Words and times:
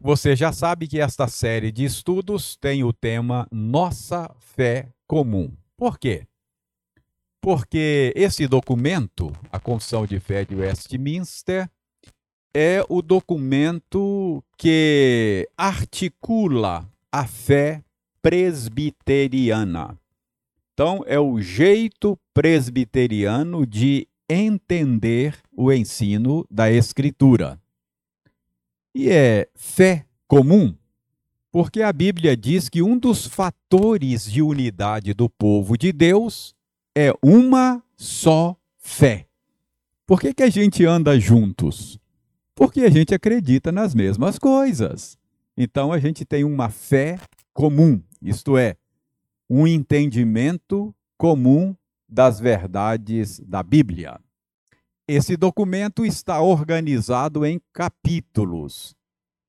Você 0.00 0.36
já 0.36 0.52
sabe 0.52 0.86
que 0.86 1.00
esta 1.00 1.26
série 1.26 1.72
de 1.72 1.84
estudos 1.84 2.56
tem 2.56 2.84
o 2.84 2.92
tema 2.92 3.48
Nossa 3.50 4.30
Fé 4.38 4.88
Comum. 5.08 5.50
Por 5.76 5.98
quê? 5.98 6.24
Porque 7.40 8.12
esse 8.14 8.46
documento, 8.46 9.32
a 9.50 9.58
Confissão 9.58 10.06
de 10.06 10.20
Fé 10.20 10.44
de 10.44 10.54
Westminster, 10.54 11.68
é 12.54 12.84
o 12.88 13.02
documento 13.02 14.42
que 14.56 15.48
articula 15.56 16.88
a 17.10 17.26
fé 17.26 17.82
presbiteriana. 18.22 19.98
Então, 20.74 21.02
é 21.08 21.18
o 21.18 21.40
jeito 21.40 22.16
presbiteriano 22.32 23.66
de 23.66 24.06
entender 24.30 25.36
o 25.56 25.72
ensino 25.72 26.46
da 26.48 26.70
Escritura. 26.70 27.60
E 29.00 29.08
é 29.10 29.46
fé 29.54 30.04
comum, 30.26 30.74
porque 31.52 31.82
a 31.82 31.92
Bíblia 31.92 32.36
diz 32.36 32.68
que 32.68 32.82
um 32.82 32.98
dos 32.98 33.28
fatores 33.28 34.24
de 34.24 34.42
unidade 34.42 35.14
do 35.14 35.30
povo 35.30 35.78
de 35.78 35.92
Deus 35.92 36.52
é 36.96 37.12
uma 37.22 37.80
só 37.96 38.56
fé. 38.76 39.28
Por 40.04 40.20
que, 40.20 40.34
que 40.34 40.42
a 40.42 40.50
gente 40.50 40.84
anda 40.84 41.16
juntos? 41.16 41.96
Porque 42.56 42.80
a 42.80 42.90
gente 42.90 43.14
acredita 43.14 43.70
nas 43.70 43.94
mesmas 43.94 44.36
coisas. 44.36 45.16
Então 45.56 45.92
a 45.92 46.00
gente 46.00 46.24
tem 46.24 46.42
uma 46.42 46.68
fé 46.68 47.20
comum, 47.54 48.02
isto 48.20 48.58
é, 48.58 48.74
um 49.48 49.64
entendimento 49.64 50.92
comum 51.16 51.72
das 52.08 52.40
verdades 52.40 53.38
da 53.46 53.62
Bíblia. 53.62 54.18
Esse 55.10 55.38
documento 55.38 56.04
está 56.04 56.38
organizado 56.42 57.46
em 57.46 57.58
capítulos 57.72 58.94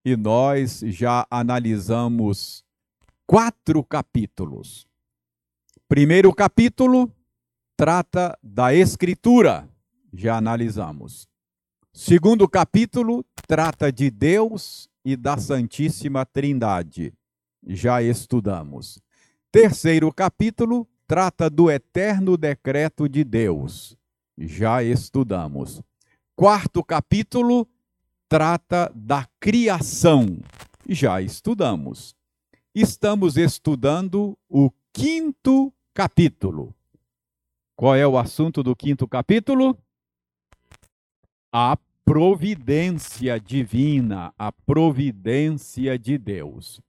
e 0.05 0.15
nós 0.15 0.79
já 0.85 1.27
analisamos 1.29 2.63
quatro 3.27 3.83
capítulos. 3.83 4.87
Primeiro 5.85 6.33
capítulo 6.33 7.11
trata 7.75 8.39
da 8.41 8.73
Escritura, 8.73 9.67
já 10.13 10.37
analisamos. 10.37 11.27
Segundo 11.91 12.47
capítulo 12.47 13.25
trata 13.45 13.91
de 13.91 14.09
Deus 14.09 14.89
e 15.03 15.17
da 15.17 15.37
Santíssima 15.37 16.25
Trindade, 16.25 17.13
já 17.67 18.01
estudamos. 18.01 18.97
Terceiro 19.51 20.09
capítulo 20.13 20.87
trata 21.05 21.49
do 21.49 21.69
eterno 21.69 22.37
decreto 22.37 23.09
de 23.09 23.25
Deus, 23.25 23.98
já 24.39 24.81
estudamos. 24.81 25.81
Quarto 26.35 26.83
capítulo 26.83 27.67
trata 28.29 28.91
da 28.95 29.27
criação, 29.39 30.39
já 30.87 31.21
estudamos. 31.21 32.15
Estamos 32.73 33.35
estudando 33.35 34.37
o 34.47 34.71
quinto 34.93 35.73
capítulo. 35.93 36.73
Qual 37.75 37.95
é 37.95 38.07
o 38.07 38.17
assunto 38.17 38.63
do 38.63 38.75
quinto 38.75 39.07
capítulo? 39.07 39.77
A 41.51 41.77
providência 42.05 43.39
divina, 43.39 44.33
a 44.37 44.51
providência 44.51 45.97
de 45.97 46.17
Deus. 46.17 46.79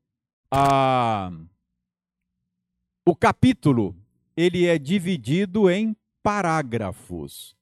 Ah, 0.50 1.32
o 3.06 3.16
capítulo 3.16 3.96
ele 4.36 4.66
é 4.66 4.78
dividido 4.78 5.68
em 5.68 5.96
parágrafos. 6.22 7.54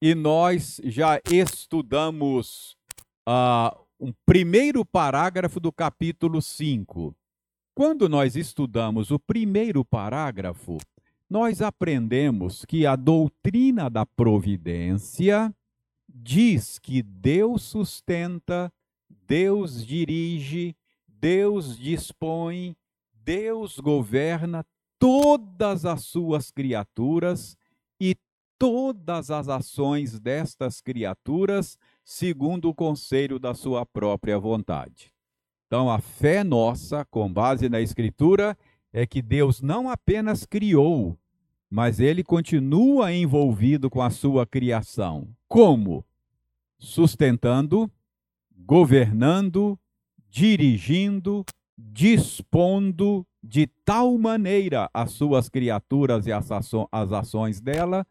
E 0.00 0.14
nós 0.14 0.80
já 0.84 1.20
estudamos 1.30 2.76
uh, 3.28 3.86
um 3.98 4.12
primeiro 4.24 4.84
parágrafo 4.84 5.58
do 5.58 5.72
capítulo 5.72 6.42
5. 6.42 7.14
Quando 7.74 8.08
nós 8.08 8.36
estudamos 8.36 9.10
o 9.10 9.18
primeiro 9.18 9.84
parágrafo, 9.84 10.78
nós 11.28 11.60
aprendemos 11.60 12.64
que 12.64 12.86
a 12.86 12.94
doutrina 12.94 13.90
da 13.90 14.06
providência 14.06 15.52
diz 16.08 16.78
que 16.78 17.02
Deus 17.02 17.62
sustenta, 17.62 18.72
Deus 19.26 19.84
dirige, 19.84 20.76
Deus 21.06 21.76
dispõe, 21.76 22.76
Deus 23.12 23.80
governa 23.80 24.64
todas 24.98 25.84
as 25.84 26.04
suas 26.04 26.50
criaturas 26.50 27.56
e 28.00 28.16
todas 28.58 29.30
as 29.30 29.48
ações 29.48 30.18
destas 30.18 30.80
criaturas 30.80 31.78
segundo 32.04 32.68
o 32.68 32.74
conselho 32.74 33.38
da 33.38 33.54
sua 33.54 33.84
própria 33.84 34.38
vontade. 34.38 35.12
Então, 35.66 35.90
a 35.90 35.98
fé 35.98 36.44
nossa, 36.44 37.04
com 37.06 37.32
base 37.32 37.68
na 37.68 37.80
Escritura, 37.80 38.56
é 38.92 39.04
que 39.04 39.20
Deus 39.20 39.60
não 39.60 39.90
apenas 39.90 40.46
criou, 40.46 41.18
mas 41.68 41.98
ele 41.98 42.22
continua 42.22 43.12
envolvido 43.12 43.90
com 43.90 44.00
a 44.00 44.10
sua 44.10 44.46
criação. 44.46 45.28
Como? 45.48 46.04
Sustentando, 46.78 47.90
governando, 48.56 49.78
dirigindo, 50.30 51.44
dispondo 51.76 53.26
de 53.46 53.66
tal 53.84 54.18
maneira 54.18 54.90
as 54.92 55.12
suas 55.12 55.48
criaturas 55.48 56.26
e 56.26 56.32
as, 56.32 56.50
ações 57.12 57.60
dela, 57.60 58.06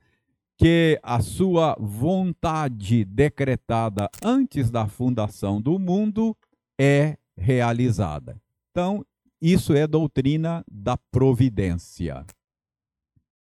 que 0.57 1.00
a 1.03 1.22
sua 1.22 1.75
vontade 1.79 3.03
decretada 3.03 4.09
antes 4.23 4.72
da 4.72 4.88
fundação 4.88 5.62
do 5.62 5.78
mundo 5.78 6.35
é 6.79 7.18
realizada. 7.38 8.41
Então, 8.72 9.06
isso 9.41 9.73
é 9.73 9.85
doutrina 9.85 10.63
da 10.72 10.97
providência. 10.97 12.25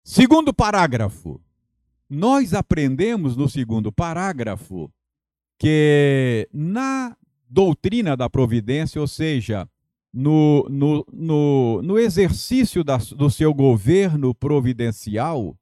Segundo 0.03 0.53
parágrafo. 0.53 1.41
Nós 2.09 2.55
aprendemos 2.55 3.35
no 3.35 3.47
segundo 3.47 3.91
parágrafo 3.91 4.91
que 5.59 6.49
na 6.51 7.15
doutrina 7.47 8.17
da 8.17 8.27
providência, 8.29 8.99
ou 8.99 9.07
seja, 9.07 9.69
no, 10.13 10.67
no, 10.69 11.05
no, 11.11 11.81
no 11.81 11.99
exercício 11.99 12.83
da, 12.83 12.97
do 12.97 13.29
seu 13.29 13.53
governo 13.53 14.33
providencial, 14.33 15.55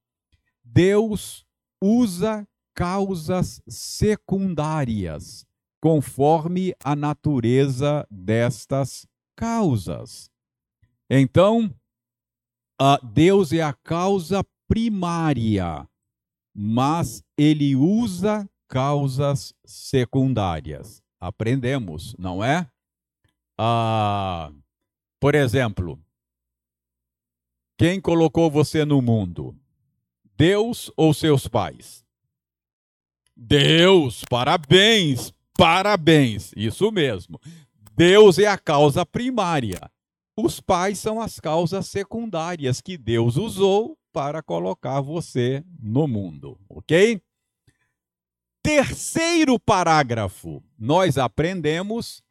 Deus 0.64 1.46
usa 1.82 2.48
causas 2.74 3.62
secundárias, 3.68 5.46
conforme 5.82 6.74
a 6.84 6.96
natureza 6.96 8.08
destas 8.10 9.08
causas. 9.36 10.30
Então, 11.10 11.74
Deus 13.14 13.54
é 13.54 13.62
a 13.62 13.74
causa 13.74 14.46
primária, 14.68 15.88
mas 16.54 17.24
ele 17.38 17.76
usa 17.76 18.48
causas 18.68 19.54
secundárias. 19.66 21.02
Aprendemos, 21.20 22.16
não 22.20 22.44
é? 22.44 22.70
Ah, 23.58 24.52
por 25.20 25.34
exemplo, 25.34 26.00
quem 27.78 28.00
colocou 28.00 28.52
você 28.52 28.86
no 28.86 29.02
mundo? 29.02 29.56
Deus 30.36 30.92
ou 30.96 31.14
seus 31.14 31.48
pais? 31.48 32.06
Deus, 33.36 34.24
parabéns, 34.30 35.34
parabéns, 35.58 36.52
isso 36.56 36.92
mesmo. 36.92 37.40
Deus 37.96 38.38
é 38.38 38.46
a 38.46 38.58
causa 38.58 39.06
primária. 39.06 39.80
Os 40.36 40.60
pais 40.60 41.00
são 41.00 41.20
as 41.20 41.40
causas 41.40 41.88
secundárias 41.88 42.80
que 42.80 42.96
Deus 42.96 43.38
usou 43.38 43.98
para 44.14 44.44
colocar 44.44 45.02
você 45.02 45.64
no 45.80 46.08
mundo, 46.08 46.60
ok? 46.70 47.20
Terceiro 48.62 49.60
parágrafo, 49.60 50.64
nós 50.78 51.18
aprendemos 51.18 52.22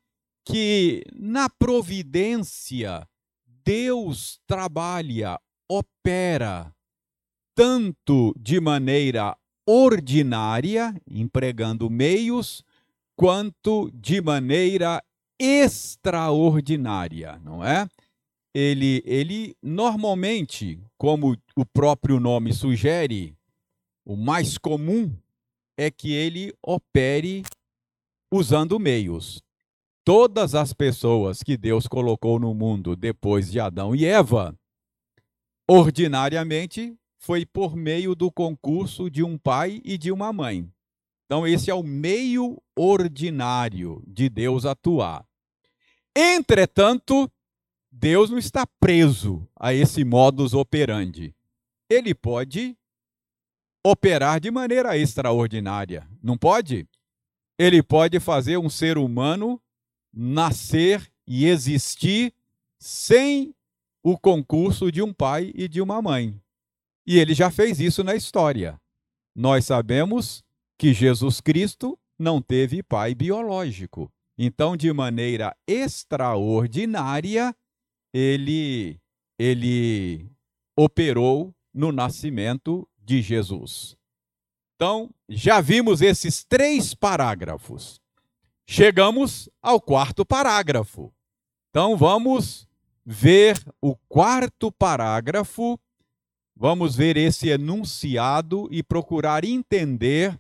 que 0.47 1.03
na 1.13 1.51
providência 1.51 3.07
Deus 3.65 4.41
trabalha, 4.47 5.41
opera, 5.69 6.73
tanto 7.53 8.33
de 8.39 8.61
maneira 8.61 9.37
ordinária, 9.67 10.95
empregando 11.11 11.91
meios, 11.91 12.63
quanto 13.17 13.91
de 13.93 14.21
maneira 14.21 15.03
extraordinária, 15.37 17.41
não 17.43 17.65
é? 17.65 17.89
Ele, 18.55 19.03
ele 19.05 19.57
normalmente, 19.61 20.81
como 20.97 21.37
o 21.57 21.67
próprio 21.67 22.21
nome 22.21 22.55
sugere, 22.55 23.37
o 24.05 24.17
mais 24.17 24.57
comum 24.57 25.13
é 25.77 25.91
que 25.91 26.13
ele 26.13 26.55
opere 26.63 27.43
usando 28.33 28.79
meios 28.79 29.45
todas 30.07 30.55
as 30.55 30.73
pessoas 30.73 31.43
que 31.43 31.57
Deus 31.57 31.89
colocou 31.89 32.39
no 32.39 32.55
mundo 32.55 32.95
depois 32.95 33.51
de 33.51 33.59
Adão 33.59 33.93
e 33.93 34.05
Eva, 34.05 34.57
ordinariamente 35.69 36.97
foi 37.19 37.45
por 37.45 37.75
meio 37.75 38.15
do 38.15 38.31
concurso 38.31 39.11
de 39.11 39.25
um 39.25 39.37
pai 39.37 39.83
e 39.85 39.99
de 39.99 40.13
uma 40.13 40.33
mãe. 40.33 40.73
Então, 41.25 41.45
esse 41.45 41.73
é 41.73 41.75
o 41.75 41.83
meio 41.83 42.63
ordinário 42.77 44.01
de 44.07 44.29
Deus 44.29 44.65
atuar. 44.65 45.27
Entretanto, 46.17 47.29
Deus 47.91 48.31
não 48.31 48.39
está 48.39 48.65
preso 48.79 49.45
a 49.59 49.75
esse 49.75 50.05
modus 50.05 50.55
operandi. 50.55 51.35
Ele 51.91 52.15
pode 52.15 52.79
operar 53.85 54.39
de 54.39 54.53
maneira 54.53 54.97
extraordinária, 54.97 56.09
não 56.23 56.39
pode? 56.39 56.89
Ele 57.59 57.83
pode 57.83 58.21
fazer 58.21 58.57
um 58.57 58.71
ser 58.71 58.99
humano 58.99 59.61
nascer 60.17 61.13
e 61.27 61.47
existir 61.47 62.33
sem 62.79 63.55
o 64.03 64.17
concurso 64.17 64.91
de 64.91 65.03
um 65.03 65.13
pai 65.13 65.53
e 65.55 65.69
de 65.69 65.83
uma 65.83 66.01
mãe. 66.01 66.41
E 67.07 67.19
ele 67.19 67.35
já 67.35 67.51
fez 67.51 67.79
isso 67.81 68.03
na 68.03 68.15
história. 68.15 68.81
Nós 69.35 69.67
sabemos 69.67 70.43
que 70.79 70.95
Jesus 70.95 71.41
Cristo 71.41 71.99
não 72.19 72.41
teve 72.41 72.83
pai 72.83 73.15
biológico. 73.15 74.11
Então, 74.39 74.77
de 74.77 74.93
maneira 74.93 75.57
extraordinária, 75.67 77.55
ele 78.13 78.99
ele 79.39 80.31
operou 80.75 81.55
no 81.75 81.93
nascimento 81.93 82.89
de 82.99 83.21
Jesus. 83.21 83.97
Então, 84.75 85.11
já 85.29 85.61
vimos 85.61 86.01
esses 86.01 86.45
três 86.45 86.95
parágrafos. 86.95 88.01
Chegamos 88.69 89.49
ao 89.63 89.81
quarto 89.81 90.27
parágrafo. 90.27 91.15
Então, 91.71 91.97
vamos 91.97 92.67
ver 93.05 93.63
o 93.81 93.95
quarto 94.09 94.73
parágrafo, 94.73 95.79
vamos 96.55 96.97
ver 96.97 97.17
esse 97.17 97.49
enunciado 97.49 98.67
e 98.73 98.83
procurar 98.83 99.45
entender 99.45 100.37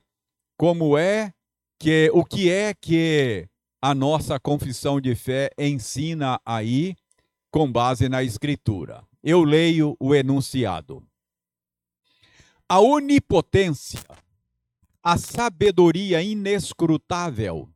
como 0.56 0.98
é 0.98 1.32
que 1.78 2.10
o 2.12 2.24
que 2.24 2.50
é 2.50 2.74
que 2.74 3.48
a 3.80 3.94
nossa 3.94 4.40
confissão 4.40 5.00
de 5.00 5.14
fé 5.14 5.50
ensina 5.56 6.40
aí 6.44 6.96
com 7.48 7.70
base 7.70 8.08
na 8.08 8.24
escritura. 8.24 9.04
Eu 9.22 9.44
leio 9.44 9.96
o 10.00 10.12
enunciado. 10.12 11.00
A 12.68 12.80
onipotência, 12.80 14.04
a 15.00 15.16
sabedoria 15.16 16.20
inescrutável 16.20 17.70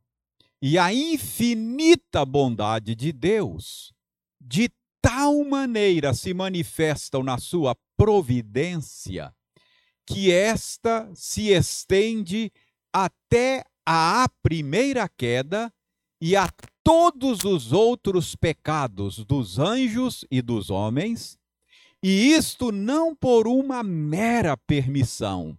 e 0.61 0.77
a 0.77 0.93
infinita 0.93 2.23
bondade 2.23 2.93
de 2.93 3.11
Deus, 3.11 3.91
de 4.39 4.69
tal 5.01 5.43
maneira 5.43 6.13
se 6.13 6.33
manifestam 6.33 7.23
na 7.23 7.39
sua 7.39 7.75
providência, 7.97 9.33
que 10.05 10.31
esta 10.31 11.09
se 11.15 11.49
estende 11.49 12.51
até 12.93 13.63
a 13.85 14.27
primeira 14.43 15.09
queda 15.09 15.73
e 16.21 16.35
a 16.35 16.47
todos 16.83 17.43
os 17.43 17.71
outros 17.71 18.35
pecados 18.35 19.25
dos 19.25 19.57
anjos 19.57 20.23
e 20.29 20.41
dos 20.41 20.69
homens, 20.69 21.39
e 22.03 22.33
isto 22.33 22.71
não 22.71 23.15
por 23.15 23.47
uma 23.47 23.81
mera 23.81 24.55
permissão, 24.55 25.57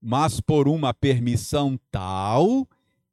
mas 0.00 0.40
por 0.40 0.66
uma 0.66 0.92
permissão 0.92 1.78
tal 1.90 2.66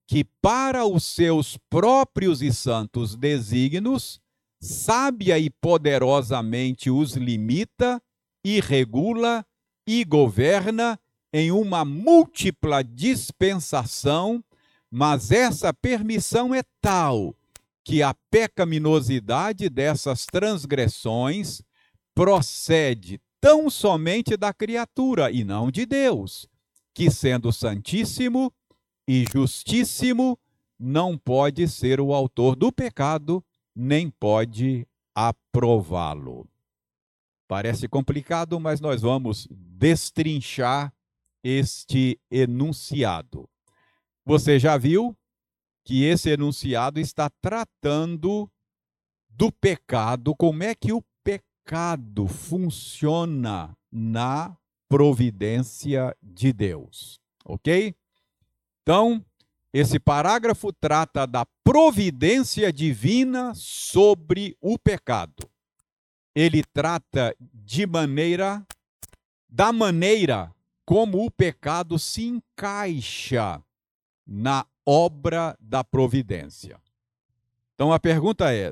que, 0.08 0.24
para 0.42 0.86
os 0.86 1.04
seus 1.04 1.58
próprios 1.70 2.42
e 2.42 2.54
santos 2.54 3.16
desígnios, 3.16 4.22
sábia 4.60 5.38
e 5.38 5.50
poderosamente 5.50 6.90
os 6.90 7.16
limita 7.16 8.02
e 8.44 8.62
regula 8.62 9.46
e 9.86 10.06
governa 10.06 10.98
em 11.34 11.52
uma 11.52 11.84
múltipla 11.84 12.82
dispensação, 12.84 14.44
mas 14.90 15.32
essa 15.32 15.74
permissão 15.74 16.56
é 16.56 16.64
tal 16.82 17.36
que 17.84 18.02
a 18.02 18.14
pecaminosidade 18.32 19.70
dessas 19.70 20.26
transgressões 20.26 21.62
procede 22.16 23.20
tão 23.40 23.70
somente 23.70 24.36
da 24.36 24.54
criatura 24.54 25.32
e 25.32 25.44
não 25.44 25.70
de 25.70 25.86
Deus, 25.86 26.48
que 26.94 27.12
sendo 27.12 27.52
santíssimo 27.52 28.52
e 29.08 29.26
justíssimo, 29.32 30.38
não 30.78 31.18
pode 31.18 31.68
ser 31.68 32.00
o 32.02 32.14
autor 32.14 32.56
do 32.56 32.72
pecado, 32.72 33.44
nem 33.76 34.10
pode 34.10 34.88
aprová-lo. 35.16 36.48
Parece 37.48 37.88
complicado, 37.88 38.60
mas 38.60 38.82
nós 38.82 39.02
vamos 39.02 39.48
destrinchar 39.50 40.94
este 41.44 42.20
enunciado. 42.30 43.50
Você 44.26 44.60
já 44.60 44.78
viu 44.78 45.16
que 45.86 46.04
esse 46.04 46.30
enunciado 46.30 47.00
está 47.00 47.30
tratando 47.42 48.52
do 49.30 49.52
pecado, 49.52 50.36
como 50.36 50.64
é 50.64 50.76
que 50.76 50.92
o 50.92 51.02
pecado 51.24 52.28
funciona 52.28 53.74
na 53.90 54.58
providência 54.90 56.16
de 56.22 56.52
Deus. 56.52 57.22
Ok? 57.46 57.96
Então, 58.88 59.22
esse 59.74 60.00
parágrafo 60.00 60.72
trata 60.72 61.28
da 61.28 61.46
providência 61.62 62.72
divina 62.72 63.52
sobre 63.54 64.56
o 64.62 64.80
pecado. 64.80 65.52
Ele 66.34 66.64
trata 66.64 67.36
de 67.54 67.86
maneira, 67.86 68.66
da 69.50 69.74
maneira 69.74 70.56
como 70.86 71.26
o 71.26 71.30
pecado 71.30 72.00
se 72.00 72.28
encaixa 72.28 73.62
na 74.26 74.66
obra 74.86 75.58
da 75.60 75.84
providência. 75.84 76.82
Então 77.74 77.92
a 77.92 78.00
pergunta 78.00 78.54
é: 78.54 78.72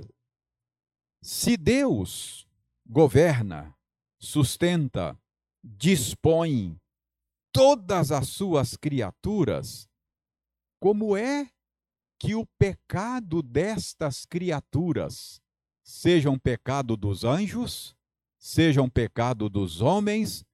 se 1.21 1.57
Deus 1.57 2.47
governa, 2.87 3.75
sustenta, 4.17 5.19
dispõe 5.61 6.79
todas 7.51 8.13
as 8.13 8.29
suas 8.29 8.77
criaturas, 8.77 9.89
como 10.79 11.15
é 11.15 11.49
que 12.17 12.35
o 12.35 12.45
pecado 12.57 13.41
destas 13.41 14.25
criaturas, 14.25 15.41
seja 15.83 16.29
um 16.29 16.39
pecado 16.39 16.95
dos 16.95 17.23
anjos, 17.23 17.95
seja 18.37 18.81
um 18.81 18.89
pecado 18.89 19.49
dos 19.49 19.81
homens, 19.81 20.45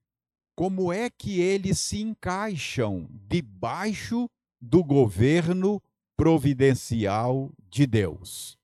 como 0.54 0.92
é 0.92 1.08
que 1.08 1.40
eles 1.40 1.78
se 1.78 2.00
encaixam 2.00 3.08
debaixo 3.10 4.28
do 4.60 4.84
governo 4.84 5.82
providencial 6.16 7.50
de 7.70 7.86
Deus? 7.86 8.58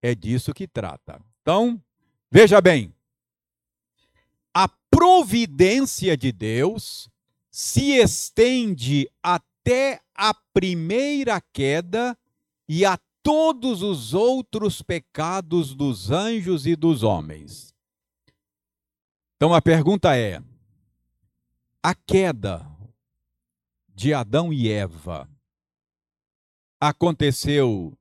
É 0.00 0.14
disso 0.14 0.54
que 0.54 0.66
trata. 0.66 1.20
Então, 1.42 1.80
veja 2.30 2.60
bem, 2.60 2.92
a 4.54 4.68
providência 4.90 6.16
de 6.16 6.32
Deus 6.32 7.10
se 7.50 7.92
estende 7.92 9.10
até 9.66 10.00
a 10.14 10.32
primeira 10.32 11.40
queda 11.52 12.16
e 12.68 12.84
a 12.84 12.96
todos 13.20 13.82
os 13.82 14.14
outros 14.14 14.80
pecados 14.80 15.74
dos 15.74 16.12
anjos 16.12 16.68
e 16.68 16.76
dos 16.76 17.02
homens. 17.02 17.74
Então 19.34 19.52
a 19.52 19.60
pergunta 19.60 20.16
é: 20.16 20.40
a 21.82 21.94
queda 21.96 22.64
de 23.92 24.14
Adão 24.14 24.52
e 24.52 24.70
Eva 24.70 25.28
aconteceu 26.80 27.92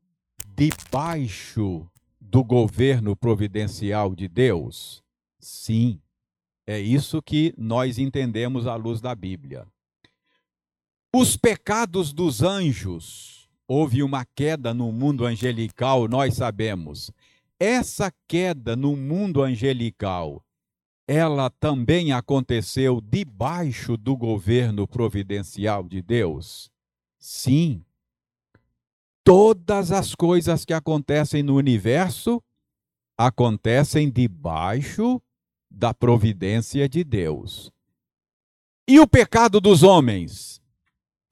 debaixo 0.55 1.89
do 2.21 2.43
governo 2.43 3.15
providencial 3.15 4.13
de 4.13 4.27
Deus? 4.27 5.03
Sim. 5.39 5.99
É 6.67 6.79
isso 6.79 7.21
que 7.21 7.53
nós 7.57 7.99
entendemos 7.99 8.65
à 8.65 8.75
luz 8.75 8.99
da 8.99 9.13
Bíblia. 9.13 9.67
Os 11.17 11.37
pecados 11.37 12.11
dos 12.11 12.43
anjos, 12.43 13.47
houve 13.65 14.03
uma 14.03 14.25
queda 14.35 14.73
no 14.73 14.91
mundo 14.91 15.25
angelical, 15.25 16.09
nós 16.09 16.33
sabemos. 16.33 17.09
Essa 17.57 18.11
queda 18.27 18.75
no 18.75 18.97
mundo 18.97 19.41
angelical, 19.41 20.43
ela 21.07 21.49
também 21.49 22.11
aconteceu 22.11 22.99
debaixo 22.99 23.95
do 23.95 24.17
governo 24.17 24.85
providencial 24.85 25.87
de 25.87 26.01
Deus? 26.01 26.69
Sim. 27.17 27.81
Todas 29.23 29.93
as 29.93 30.13
coisas 30.13 30.65
que 30.65 30.73
acontecem 30.73 31.41
no 31.41 31.55
universo 31.55 32.43
acontecem 33.17 34.11
debaixo 34.11 35.21
da 35.71 35.93
providência 35.93 36.89
de 36.89 37.05
Deus. 37.05 37.71
E 38.85 38.99
o 38.99 39.07
pecado 39.07 39.61
dos 39.61 39.81
homens 39.81 40.61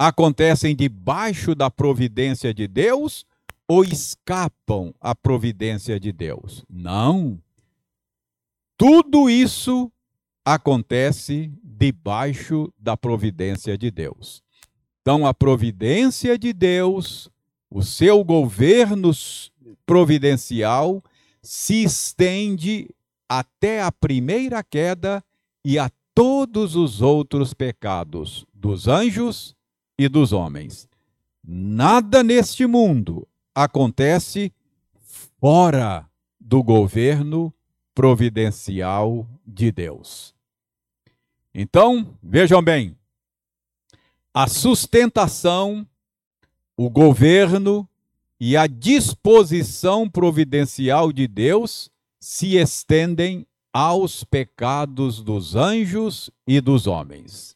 acontecem 0.07 0.75
debaixo 0.75 1.55
da 1.55 1.71
providência 1.71 2.53
de 2.53 2.67
Deus 2.67 3.25
ou 3.65 3.85
escapam 3.85 4.93
à 4.99 5.15
providência 5.15 5.97
de 5.97 6.11
Deus? 6.11 6.65
Não. 6.69 7.39
Tudo 8.77 9.29
isso 9.29 9.89
acontece 10.43 11.49
debaixo 11.63 12.71
da 12.77 12.97
providência 12.97 13.77
de 13.77 13.89
Deus. 13.89 14.43
Então, 15.01 15.25
a 15.25 15.33
providência 15.33 16.37
de 16.37 16.51
Deus, 16.51 17.29
o 17.71 17.81
seu 17.81 18.25
governo 18.25 19.11
providencial 19.85 21.01
se 21.41 21.81
estende 21.81 22.89
até 23.29 23.81
a 23.81 23.91
primeira 23.91 24.61
queda 24.63 25.23
e 25.63 25.79
a 25.79 25.89
todos 26.13 26.75
os 26.75 27.01
outros 27.01 27.53
pecados 27.53 28.45
dos 28.53 28.89
anjos 28.89 29.55
e 29.97 30.07
dos 30.07 30.31
homens. 30.31 30.87
Nada 31.43 32.23
neste 32.23 32.65
mundo 32.65 33.27
acontece 33.53 34.51
fora 35.39 36.09
do 36.39 36.63
governo 36.63 37.53
providencial 37.93 39.27
de 39.45 39.71
Deus. 39.71 40.33
Então, 41.53 42.17
vejam 42.23 42.61
bem, 42.61 42.97
a 44.33 44.47
sustentação, 44.47 45.87
o 46.75 46.89
governo 46.89 47.87
e 48.39 48.57
a 48.57 48.65
disposição 48.65 50.09
providencial 50.09 51.13
de 51.13 51.27
Deus 51.27 51.91
se 52.19 52.55
estendem 52.55 53.45
aos 53.71 54.23
pecados 54.23 55.21
dos 55.21 55.55
anjos 55.55 56.31
e 56.47 56.59
dos 56.59 56.87
homens. 56.87 57.55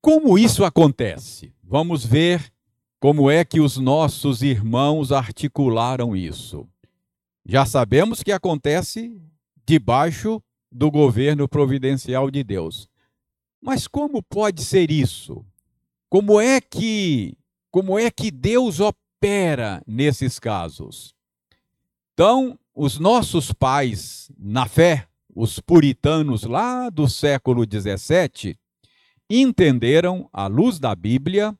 Como 0.00 0.38
isso 0.38 0.64
acontece? 0.64 1.52
Vamos 1.62 2.04
ver 2.04 2.52
como 2.98 3.30
é 3.30 3.44
que 3.44 3.60
os 3.60 3.76
nossos 3.76 4.42
irmãos 4.42 5.12
articularam 5.12 6.16
isso. 6.16 6.66
Já 7.44 7.66
sabemos 7.66 8.22
que 8.22 8.32
acontece 8.32 9.20
debaixo 9.66 10.42
do 10.72 10.90
governo 10.90 11.48
providencial 11.48 12.30
de 12.30 12.42
Deus. 12.42 12.88
Mas 13.60 13.86
como 13.86 14.22
pode 14.22 14.64
ser 14.64 14.90
isso? 14.90 15.44
Como 16.08 16.40
é 16.40 16.60
que 16.60 17.36
como 17.70 17.98
é 17.98 18.10
que 18.10 18.30
Deus 18.30 18.80
opera 18.80 19.82
nesses 19.86 20.38
casos? 20.38 21.14
Então, 22.12 22.58
os 22.74 22.98
nossos 22.98 23.52
pais 23.52 24.30
na 24.36 24.66
fé, 24.66 25.06
os 25.34 25.60
puritanos 25.60 26.42
lá 26.42 26.90
do 26.90 27.08
século 27.08 27.64
17, 27.64 28.58
entenderam, 29.30 30.28
à 30.32 30.48
luz 30.48 30.78
da 30.78 30.94
Bíblia, 30.94 31.56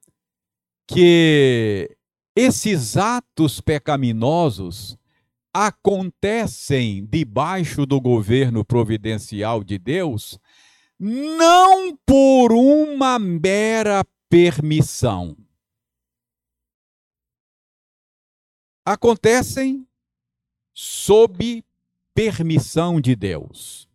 que 0.89 1.97
esses 2.35 2.97
atos 2.97 3.61
pecaminosos 3.61 4.99
acontecem 5.55 7.07
debaixo 7.07 7.87
do 7.87 8.01
governo 8.01 8.65
providencial 8.65 9.63
de 9.63 9.79
Deus 9.79 10.39
não 11.01 11.97
por 12.05 12.53
uma 12.53 13.19
mera 13.19 14.05
permissão. 14.29 15.35
Acontecem 18.85 19.89
sob 20.75 21.65
permissão 22.15 23.01
de 23.01 23.17
Deus. 23.17 23.90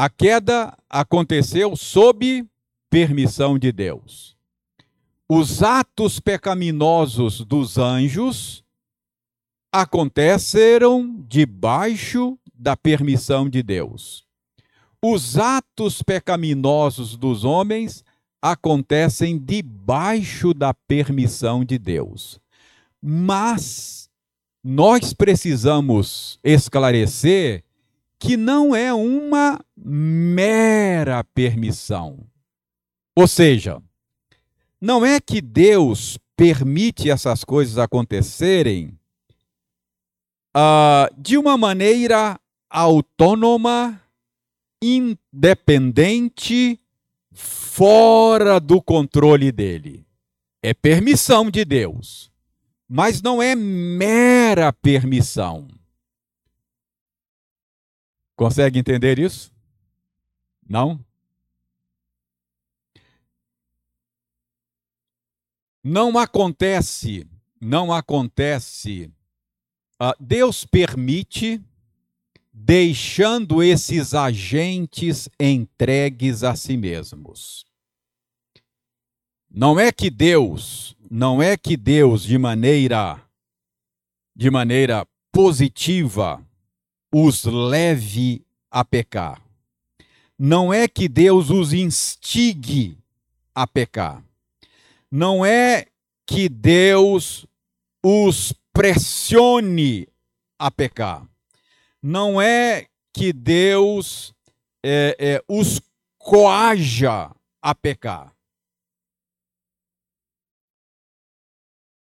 A 0.00 0.08
queda 0.08 0.78
aconteceu 0.88 1.74
sob 1.74 2.46
permissão 2.88 3.58
de 3.58 3.72
Deus. 3.72 4.36
Os 5.28 5.60
atos 5.60 6.20
pecaminosos 6.20 7.44
dos 7.44 7.78
anjos 7.78 8.62
aconteceram 9.72 11.20
debaixo 11.26 12.38
da 12.54 12.76
permissão 12.76 13.50
de 13.50 13.60
Deus. 13.60 14.24
Os 15.02 15.36
atos 15.36 16.00
pecaminosos 16.00 17.16
dos 17.16 17.44
homens 17.44 18.04
acontecem 18.40 19.36
debaixo 19.36 20.54
da 20.54 20.72
permissão 20.72 21.64
de 21.64 21.76
Deus. 21.76 22.38
Mas 23.02 24.08
nós 24.62 25.12
precisamos 25.12 26.38
esclarecer 26.44 27.64
que 28.18 28.36
não 28.36 28.74
é 28.74 28.92
uma 28.92 29.60
mera 29.76 31.22
permissão. 31.22 32.26
Ou 33.16 33.26
seja, 33.26 33.80
não 34.80 35.04
é 35.04 35.20
que 35.20 35.40
Deus 35.40 36.18
permite 36.36 37.10
essas 37.10 37.42
coisas 37.44 37.78
acontecerem 37.78 38.98
uh, 40.56 41.12
de 41.16 41.36
uma 41.36 41.56
maneira 41.56 42.38
autônoma, 42.70 44.00
independente, 44.82 46.80
fora 47.32 48.60
do 48.60 48.80
controle 48.82 49.50
dele. 49.50 50.06
É 50.62 50.74
permissão 50.74 51.50
de 51.50 51.64
Deus, 51.64 52.30
mas 52.88 53.22
não 53.22 53.40
é 53.40 53.54
mera 53.54 54.72
permissão. 54.72 55.68
Consegue 58.38 58.78
entender 58.78 59.18
isso? 59.18 59.52
Não? 60.64 61.04
Não 65.82 66.16
acontece, 66.16 67.26
não 67.60 67.92
acontece. 67.92 69.10
Uh, 70.00 70.14
Deus 70.20 70.64
permite, 70.64 71.60
deixando 72.52 73.60
esses 73.60 74.14
agentes 74.14 75.28
entregues 75.40 76.44
a 76.44 76.54
si 76.54 76.76
mesmos. 76.76 77.66
Não 79.50 79.80
é 79.80 79.90
que 79.90 80.08
Deus, 80.08 80.96
não 81.10 81.42
é 81.42 81.56
que 81.56 81.76
Deus 81.76 82.22
de 82.22 82.38
maneira 82.38 83.20
de 84.36 84.48
maneira 84.48 85.04
positiva 85.32 86.47
os 87.12 87.44
leve 87.44 88.44
a 88.70 88.84
pecar. 88.84 89.42
Não 90.38 90.72
é 90.72 90.86
que 90.86 91.08
Deus 91.08 91.50
os 91.50 91.72
instigue 91.72 92.96
a 93.54 93.66
pecar. 93.66 94.22
Não 95.10 95.44
é 95.44 95.86
que 96.26 96.48
Deus 96.48 97.46
os 98.04 98.52
pressione 98.72 100.06
a 100.58 100.70
pecar. 100.70 101.26
Não 102.02 102.40
é 102.40 102.86
que 103.12 103.32
Deus 103.32 104.32
é, 104.84 105.16
é, 105.18 105.44
os 105.48 105.80
coaja 106.18 107.34
a 107.60 107.74
pecar. 107.74 108.32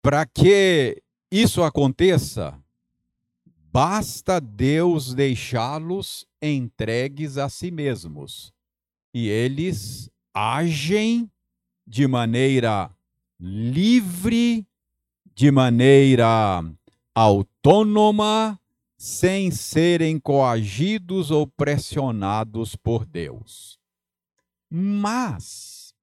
Para 0.01 0.25
que 0.25 1.01
isso 1.31 1.63
aconteça, 1.63 2.59
Basta 3.73 4.39
Deus 4.39 5.15
deixá-los 5.15 6.27
entregues 6.39 7.39
a 7.39 7.49
si 7.49 7.71
mesmos. 7.71 8.53
E 9.11 9.27
eles 9.27 10.11
agem 10.31 11.27
de 11.83 12.07
maneira 12.07 12.95
livre, 13.39 14.67
de 15.33 15.49
maneira 15.49 16.63
autônoma, 17.15 18.59
sem 18.95 19.49
serem 19.49 20.19
coagidos 20.19 21.31
ou 21.31 21.47
pressionados 21.47 22.75
por 22.75 23.07
Deus. 23.07 23.79
Mas 24.69 25.95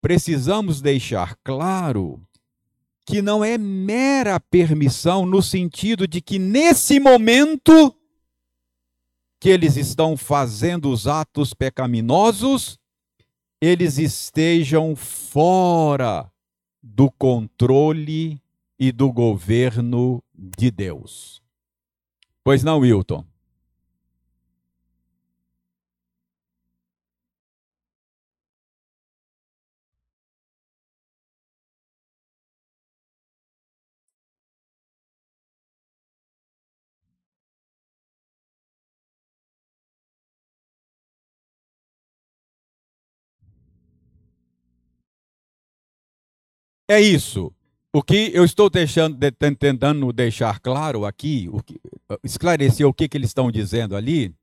precisamos 0.00 0.80
deixar 0.80 1.36
claro 1.44 2.26
que 3.06 3.22
não 3.22 3.44
é 3.44 3.56
mera 3.56 4.40
permissão 4.40 5.24
no 5.24 5.40
sentido 5.40 6.08
de 6.08 6.20
que 6.20 6.40
nesse 6.40 6.98
momento 6.98 7.94
que 9.38 9.48
eles 9.48 9.76
estão 9.76 10.16
fazendo 10.16 10.90
os 10.90 11.06
atos 11.06 11.54
pecaminosos, 11.54 12.80
eles 13.60 13.96
estejam 13.96 14.96
fora 14.96 16.28
do 16.82 17.08
controle 17.12 18.42
e 18.78 18.90
do 18.90 19.12
governo 19.12 20.22
de 20.34 20.70
Deus. 20.70 21.40
Pois 22.42 22.64
não, 22.64 22.80
Wilton? 22.80 23.24
É 46.88 47.00
isso. 47.00 47.52
O 47.92 48.02
que 48.02 48.30
eu 48.34 48.44
estou 48.44 48.68
deixando, 48.68 49.18
tentando 49.58 50.12
deixar 50.12 50.60
claro 50.60 51.04
aqui, 51.04 51.48
o 51.50 51.62
que, 51.62 51.80
esclarecer 52.22 52.86
o 52.86 52.92
que, 52.92 53.08
que 53.08 53.16
eles 53.16 53.30
estão 53.30 53.50
dizendo 53.50 53.96
ali, 53.96 54.34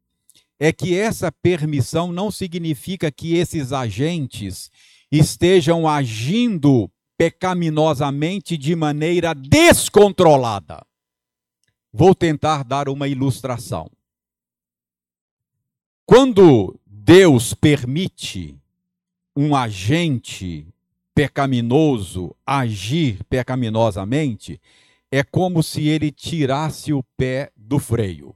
é 0.59 0.71
que 0.71 0.97
essa 0.97 1.31
permissão 1.31 2.11
não 2.11 2.31
significa 2.31 3.11
que 3.11 3.35
esses 3.35 3.71
agentes 3.71 4.71
estejam 5.11 5.87
agindo 5.87 6.89
pecaminosamente 7.15 8.57
de 8.57 8.75
maneira 8.75 9.33
descontrolada. 9.35 10.83
Vou 11.91 12.15
tentar 12.15 12.63
dar 12.63 12.89
uma 12.89 13.07
ilustração. 13.07 13.87
Quando 16.05 16.79
Deus 16.85 17.53
permite 17.53 18.57
um 19.35 19.55
agente 19.55 20.72
pecaminoso 21.13 22.35
agir 22.45 23.23
pecaminosamente, 23.25 24.59
é 25.11 25.23
como 25.23 25.61
se 25.61 25.87
ele 25.87 26.11
tirasse 26.11 26.91
o 26.91 27.03
pé 27.15 27.51
do 27.55 27.77
freio. 27.79 28.35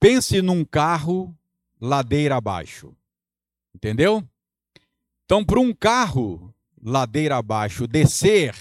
Pense 0.00 0.42
num 0.42 0.64
carro 0.64 1.32
ladeira 1.80 2.36
abaixo. 2.36 2.94
Entendeu? 3.74 4.26
Então, 5.24 5.44
para 5.44 5.60
um 5.60 5.72
carro 5.72 6.52
ladeira 6.82 7.36
abaixo 7.36 7.86
descer, 7.86 8.54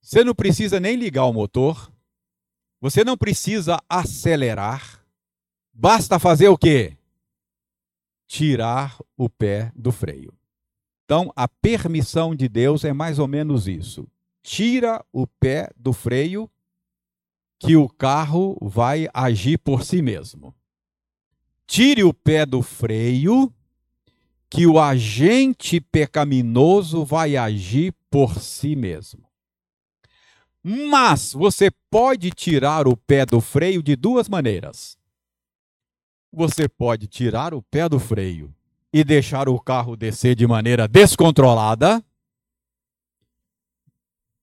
você 0.00 0.22
não 0.22 0.34
precisa 0.34 0.78
nem 0.78 0.96
ligar 0.96 1.24
o 1.24 1.32
motor, 1.32 1.90
você 2.80 3.02
não 3.02 3.16
precisa 3.16 3.78
acelerar, 3.88 5.04
basta 5.72 6.18
fazer 6.18 6.48
o 6.48 6.58
quê? 6.58 6.96
Tirar 8.26 8.98
o 9.16 9.28
pé 9.28 9.72
do 9.74 9.90
freio. 9.90 10.39
Então, 11.10 11.32
a 11.34 11.48
permissão 11.48 12.36
de 12.36 12.48
Deus 12.48 12.84
é 12.84 12.92
mais 12.92 13.18
ou 13.18 13.26
menos 13.26 13.66
isso. 13.66 14.06
Tira 14.44 15.04
o 15.12 15.26
pé 15.26 15.68
do 15.76 15.92
freio, 15.92 16.48
que 17.58 17.74
o 17.74 17.88
carro 17.88 18.56
vai 18.62 19.08
agir 19.12 19.58
por 19.58 19.82
si 19.82 20.00
mesmo. 20.02 20.54
Tire 21.66 22.04
o 22.04 22.14
pé 22.14 22.46
do 22.46 22.62
freio, 22.62 23.52
que 24.48 24.68
o 24.68 24.78
agente 24.78 25.80
pecaminoso 25.80 27.04
vai 27.04 27.36
agir 27.36 27.92
por 28.08 28.38
si 28.38 28.76
mesmo. 28.76 29.28
Mas 30.62 31.32
você 31.32 31.72
pode 31.90 32.30
tirar 32.30 32.86
o 32.86 32.96
pé 32.96 33.26
do 33.26 33.40
freio 33.40 33.82
de 33.82 33.96
duas 33.96 34.28
maneiras. 34.28 34.96
Você 36.32 36.68
pode 36.68 37.08
tirar 37.08 37.52
o 37.52 37.60
pé 37.60 37.88
do 37.88 37.98
freio 37.98 38.54
e 38.92 39.04
deixar 39.04 39.48
o 39.48 39.58
carro 39.58 39.96
descer 39.96 40.34
de 40.34 40.46
maneira 40.46 40.88
descontrolada, 40.88 42.04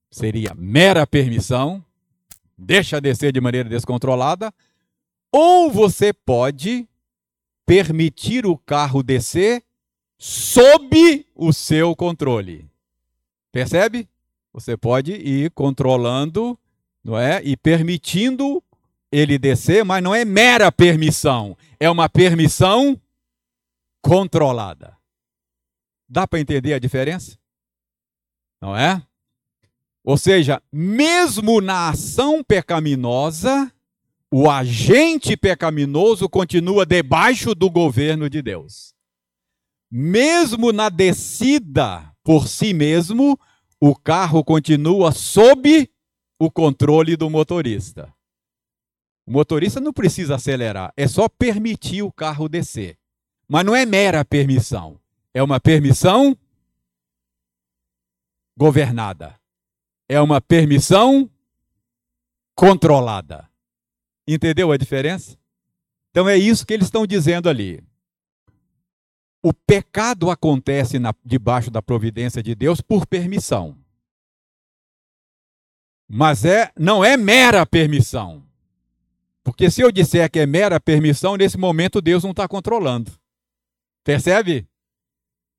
seria 0.10 0.54
mera 0.56 1.06
permissão, 1.06 1.84
deixa 2.58 3.00
descer 3.01 3.32
de 3.32 3.42
maneira 3.42 3.70
descontrolada, 3.70 4.54
ou 5.32 5.70
você 5.70 6.13
pode 6.13 6.88
permitir 7.66 8.46
o 8.46 8.58
carro 8.58 9.04
descer 9.04 9.63
sob 10.18 11.25
o 11.36 11.51
seu 11.51 11.96
controle. 11.96 12.70
Percebe? 13.51 14.08
Você 14.54 14.75
pode 14.77 15.12
ir 15.12 15.51
controlando, 15.51 16.58
não 17.04 17.18
é? 17.18 17.42
E 17.44 17.56
permitindo 17.56 18.63
ele 19.12 19.38
descer, 19.38 19.86
mas 19.86 20.01
não 20.01 20.16
é 20.16 20.25
mera 20.25 20.72
permissão, 20.72 21.56
é 21.80 21.89
uma 21.89 22.10
permissão 22.10 23.00
controlada. 24.07 24.97
Dá 26.07 26.25
para 26.25 26.39
entender 26.39 26.73
a 26.73 26.79
diferença? 26.79 27.37
Não 28.61 28.75
é? 28.75 29.05
Ou 30.01 30.17
seja, 30.17 30.63
mesmo 30.71 31.59
na 31.59 31.89
ação 31.89 32.41
pecaminosa, 32.41 33.69
o 34.31 34.49
agente 34.49 35.35
pecaminoso 35.35 36.29
continua 36.29 36.85
debaixo 36.85 37.53
do 37.53 37.69
governo 37.69 38.29
de 38.29 38.41
Deus. 38.41 38.93
Mesmo 39.91 40.71
na 40.71 40.87
descida 40.87 42.09
por 42.23 42.47
si 42.47 42.73
mesmo, 42.73 43.37
o 43.79 43.93
carro 43.93 44.41
continua 44.43 45.11
sob 45.11 45.89
o 46.39 46.49
controle 46.49 47.17
do 47.17 47.29
motorista. 47.29 48.13
O 49.25 49.31
motorista 49.31 49.81
não 49.81 49.91
precisa 49.91 50.35
acelerar, 50.35 50.93
é 50.96 51.05
só 51.05 51.27
permitir 51.27 52.01
o 52.01 52.11
carro 52.11 52.48
descer. 52.48 52.97
Mas 53.48 53.66
não 53.66 53.75
é 53.75 53.86
mera 53.86 54.25
permissão. 54.25 55.00
É 55.33 55.42
uma 55.42 55.60
permissão 55.60 56.38
governada. 58.57 59.40
É 60.10 60.20
uma 60.20 60.42
permissão 60.42 61.29
controlada. 62.55 63.50
Entendeu 64.27 64.72
a 64.72 64.77
diferença? 64.77 65.38
Então 66.12 66.27
é 66.27 66.36
isso 66.36 66.66
que 66.66 66.74
eles 66.74 66.88
estão 66.88 67.05
dizendo 67.05 67.48
ali. 67.48 67.83
O 69.42 69.53
pecado 69.53 70.29
acontece 70.29 71.00
na, 71.00 71.14
debaixo 71.24 71.70
da 71.70 71.81
providência 71.81 72.42
de 72.42 72.55
Deus 72.55 72.81
por 72.81 73.05
permissão. 73.05 73.77
Mas 76.10 76.44
é, 76.44 76.72
não 76.77 77.03
é 77.03 77.16
mera 77.16 77.66
permissão. 77.66 78.44
Porque 79.44 79.70
se 79.70 79.81
eu 79.81 79.92
disser 79.92 80.29
que 80.29 80.40
é 80.40 80.46
mera 80.46 80.79
permissão, 80.79 81.38
nesse 81.38 81.57
momento 81.57 82.01
Deus 82.01 82.24
não 82.24 82.31
está 82.31 82.48
controlando. 82.48 83.12
Percebe? 84.07 84.65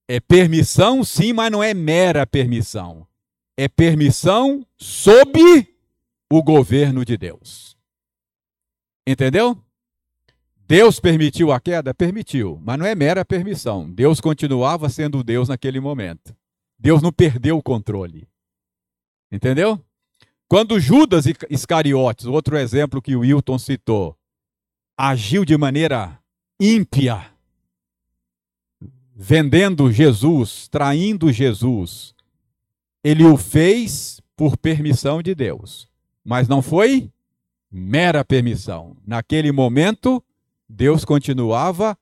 É 0.08 0.18
permissão, 0.20 1.04
sim, 1.04 1.34
mas 1.34 1.52
não 1.52 1.62
é 1.62 1.74
mera 1.74 2.26
permissão. 2.26 3.06
É 3.58 3.68
permissão 3.68 4.66
sob 4.74 5.38
o 6.32 6.42
governo 6.42 7.04
de 7.04 7.18
Deus. 7.18 7.76
Entendeu? 9.06 9.62
Deus 10.66 10.98
permitiu 10.98 11.52
a 11.52 11.61
queda? 11.61 11.92
Permitiu, 11.92 12.58
mas 12.64 12.78
não 12.78 12.87
é 12.87 12.94
mera 12.94 13.22
permissão. 13.22 13.92
Deus 13.92 14.18
continuava 14.18 14.88
sendo 14.88 15.22
Deus 15.22 15.50
naquele 15.50 15.78
momento. 15.78 16.34
Deus 16.78 17.02
não 17.02 17.12
perdeu 17.12 17.58
o 17.58 17.62
controle. 17.62 18.26
Entendeu? 19.30 19.78
Quando 20.48 20.80
Judas 20.80 21.26
Iscariotes, 21.50 22.24
outro 22.24 22.56
exemplo 22.56 23.02
que 23.02 23.14
o 23.14 23.20
Wilton 23.20 23.58
citou, 23.58 24.16
agiu 24.96 25.44
de 25.44 25.54
maneira 25.58 26.18
ímpia, 26.58 27.30
vendendo 29.20 29.90
Jesus, 29.90 30.68
traindo 30.68 31.33
Jesus, 31.33 32.14
ele 33.02 33.24
o 33.24 33.37
fez 33.37 34.20
por 34.37 34.57
permissão 34.57 35.20
de 35.20 35.35
Deus, 35.35 35.88
mas 36.24 36.46
não 36.46 36.62
foi 36.62 37.11
mera 37.68 38.24
permissão. 38.24 38.96
Naquele 39.04 39.50
momento, 39.50 40.22
Deus 40.68 41.04
continuava 41.04 41.98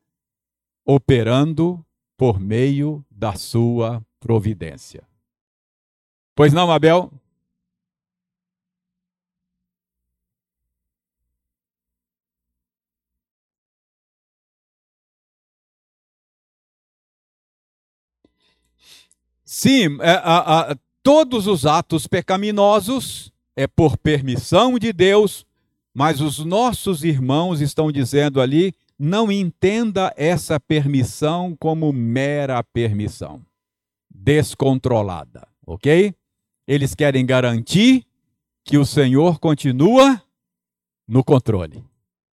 operando 0.85 1.83
por 2.19 2.39
meio 2.39 3.03
da 3.11 3.35
sua 3.35 4.05
providência. 4.21 5.03
Pois 6.35 6.53
não, 6.53 6.71
Abel? 6.71 7.11
Sim, 19.59 19.97
é, 20.03 20.11
a, 20.11 20.73
a, 20.73 20.77
todos 21.03 21.47
os 21.47 21.65
atos 21.65 22.07
pecaminosos 22.07 23.33
é 23.57 23.67
por 23.67 23.97
permissão 23.97 24.79
de 24.79 24.93
Deus, 24.93 25.47
mas 25.95 26.21
os 26.21 26.45
nossos 26.45 27.03
irmãos 27.03 27.63
estão 27.63 27.91
dizendo 27.91 28.43
ali: 28.43 28.75
não 28.99 29.33
entenda 29.33 30.13
essa 30.15 30.61
permissão 30.61 31.57
como 31.59 31.91
mera 31.91 32.63
permissão, 32.63 33.41
descontrolada, 34.15 35.49
ok? 35.67 36.15
Eles 36.69 36.95
querem 36.95 37.25
garantir 37.25 38.05
que 38.63 38.77
o 38.77 38.85
Senhor 38.85 39.41
continua 39.41 40.23
no 41.09 41.25
controle. 41.25 41.83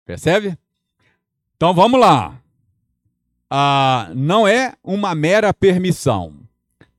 Percebe? 0.05 0.57
Então 1.57 1.73
vamos 1.73 1.99
lá. 1.99 2.41
Ah, 3.49 4.09
não 4.15 4.47
é 4.47 4.73
uma 4.81 5.13
mera 5.13 5.53
permissão 5.53 6.47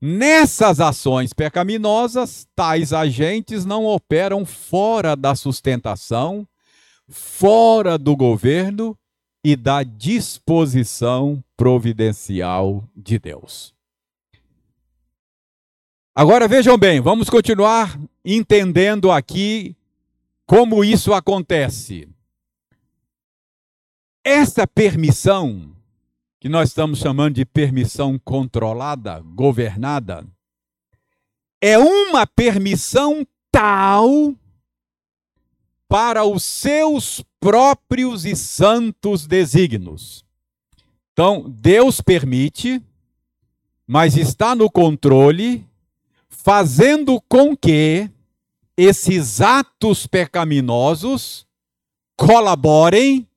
Nessas 0.03 0.81
ações 0.81 1.35
pecaminosas, 1.35 2.49
tais 2.57 2.91
agentes 2.91 3.67
não 3.67 3.85
operam 3.85 4.47
fora 4.47 5.15
da 5.15 5.35
sustentação, 5.35 6.49
fora 7.07 7.99
do 7.99 8.17
governo 8.17 8.97
e 9.45 9.55
da 9.55 9.83
disposição 9.83 11.45
providencial 11.55 12.89
de 12.97 13.19
Deus. 13.19 13.75
Agora 16.15 16.49
vejam 16.49 16.79
bem, 16.79 17.01
vamos 17.01 17.29
continuar 17.29 18.01
entendendo 18.25 19.11
aqui 19.11 19.77
como 20.47 20.83
isso 20.83 21.13
acontece. 21.13 22.09
Essa 24.25 24.67
permissão 24.67 25.75
que 26.41 26.49
nós 26.49 26.71
estamos 26.71 26.99
chamando 26.99 27.35
de 27.35 27.45
permissão 27.45 28.19
controlada, 28.19 29.21
governada, 29.21 30.27
é 31.61 31.79
uma 31.79 32.27
permissão 32.27 33.27
tal 33.53 34.35
para 35.87 36.25
os 36.25 36.43
seus 36.43 37.23
próprios 37.39 38.25
e 38.25 38.35
santos 38.35 39.27
desígnios. 39.27 40.25
Então, 41.13 41.45
Deus 41.47 42.01
permite, 42.01 42.83
mas 43.87 44.17
está 44.17 44.55
no 44.55 44.71
controle, 44.71 45.67
fazendo 46.31 47.21
com 47.29 47.55
que 47.55 48.09
esses 48.77 49.43
atos 49.43 50.07
pecaminosos 50.07 51.47
colaborem 52.17 53.29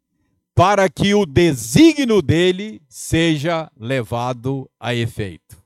para 0.55 0.89
que 0.89 1.13
o 1.13 1.25
desígnio 1.25 2.21
dele 2.21 2.81
seja 2.87 3.71
levado 3.77 4.69
a 4.79 4.93
efeito. 4.93 5.61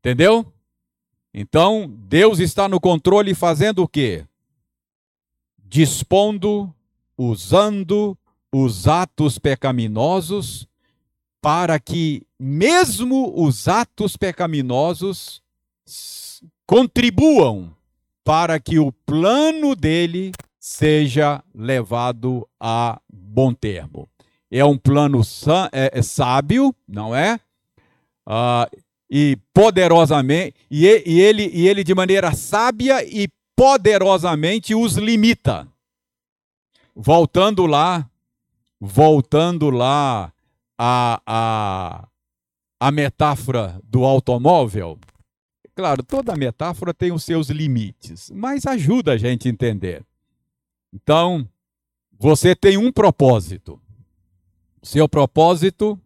Entendeu? 0.00 0.52
Então, 1.32 1.88
Deus 1.88 2.38
está 2.38 2.68
no 2.68 2.80
controle 2.80 3.34
fazendo 3.34 3.82
o 3.82 3.88
quê? 3.88 4.26
Dispondo, 5.58 6.72
usando 7.16 8.16
os 8.52 8.86
atos 8.86 9.38
pecaminosos 9.38 10.68
para 11.40 11.78
que 11.78 12.26
mesmo 12.38 13.32
os 13.36 13.66
atos 13.68 14.16
pecaminosos 14.16 15.42
contribuam 16.66 17.74
para 18.22 18.58
que 18.58 18.78
o 18.78 18.90
plano 18.90 19.74
dele 19.74 20.32
seja 20.64 21.44
levado 21.54 22.48
a 22.58 22.98
bom 23.06 23.52
termo. 23.52 24.08
É 24.50 24.64
um 24.64 24.78
plano 24.78 25.20
é, 25.70 25.98
é 25.98 26.00
sábio, 26.00 26.74
não 26.88 27.14
é? 27.14 27.38
Ah, 28.24 28.66
e 29.10 29.36
poderosamente, 29.52 30.54
e, 30.70 30.86
e, 31.04 31.20
ele, 31.20 31.50
e 31.52 31.68
ele 31.68 31.84
de 31.84 31.94
maneira 31.94 32.32
sábia 32.32 33.04
e 33.04 33.28
poderosamente 33.54 34.74
os 34.74 34.96
limita. 34.96 35.68
Voltando 36.96 37.66
lá, 37.66 38.08
voltando 38.80 39.68
lá 39.68 40.32
a, 40.78 41.20
a, 41.26 42.08
a 42.80 42.90
metáfora 42.90 43.78
do 43.84 44.02
automóvel, 44.02 44.98
claro, 45.74 46.02
toda 46.02 46.34
metáfora 46.34 46.94
tem 46.94 47.12
os 47.12 47.22
seus 47.22 47.50
limites, 47.50 48.30
mas 48.30 48.64
ajuda 48.64 49.12
a 49.12 49.18
gente 49.18 49.46
a 49.46 49.50
entender. 49.50 50.02
Então, 50.94 51.48
você 52.16 52.54
tem 52.54 52.78
um 52.78 52.92
propósito. 52.92 53.80
Seu 54.80 55.08
propósito 55.08 56.00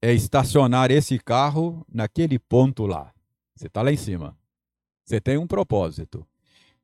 é 0.00 0.12
estacionar 0.12 0.90
esse 0.90 1.18
carro 1.18 1.84
naquele 1.92 2.38
ponto 2.38 2.86
lá. 2.86 3.12
Você 3.54 3.66
está 3.66 3.82
lá 3.82 3.92
em 3.92 3.96
cima. 3.96 4.36
Você 5.04 5.20
tem 5.20 5.36
um 5.36 5.46
propósito. 5.46 6.26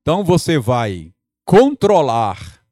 Então 0.02 0.22
você 0.22 0.58
vai 0.58 1.14
controlar, 1.44 2.62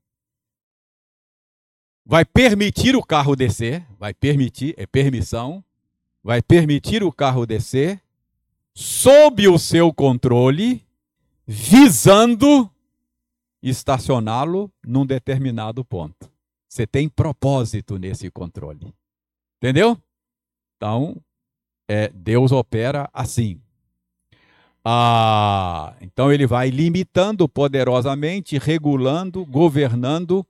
vai 2.04 2.24
permitir 2.24 2.94
o 2.94 3.02
carro 3.02 3.34
descer, 3.34 3.86
vai 3.98 4.12
permitir, 4.12 4.74
é 4.76 4.86
permissão, 4.86 5.64
vai 6.22 6.42
permitir 6.42 7.02
o 7.02 7.12
carro 7.12 7.46
descer, 7.46 8.02
sob 8.74 9.48
o 9.48 9.58
seu 9.58 9.94
controle, 9.94 10.84
visando 11.46 12.70
estacioná-lo 13.62 14.70
num 14.84 15.06
determinado 15.06 15.84
ponto. 15.84 16.28
Você 16.68 16.84
tem 16.86 17.08
propósito 17.08 17.98
nesse 17.98 18.30
controle. 18.30 18.92
Entendeu? 19.58 19.96
Então, 20.76 21.16
é, 21.88 22.08
Deus 22.08 22.50
opera 22.50 23.08
assim. 23.12 23.60
Ah, 24.84 25.94
então 26.00 26.32
ele 26.32 26.44
vai 26.46 26.70
limitando 26.70 27.48
poderosamente, 27.48 28.58
regulando, 28.58 29.46
governando, 29.46 30.44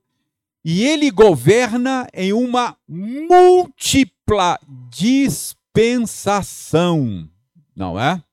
e 0.65 0.83
ele 0.83 1.11
governa 1.11 2.07
em 2.13 2.33
uma 2.33 2.75
múltipla 2.87 4.59
dispensação, 4.89 7.29
não 7.75 7.99
é? 7.99 8.23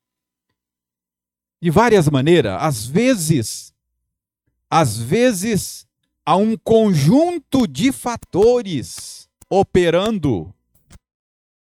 De 1.61 1.69
várias 1.69 2.09
maneiras, 2.09 2.57
às 2.63 2.87
vezes 2.87 3.70
às 4.71 4.97
vezes, 4.97 5.85
há 6.25 6.37
um 6.37 6.57
conjunto 6.57 7.67
de 7.67 7.91
fatores 7.91 9.29
operando 9.51 10.55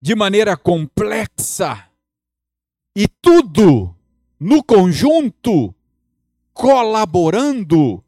de 0.01 0.15
maneira 0.15 0.57
complexa 0.57 1.87
e 2.97 3.07
tudo 3.07 3.95
no 4.39 4.63
conjunto 4.63 5.73
colaborando 6.51 8.03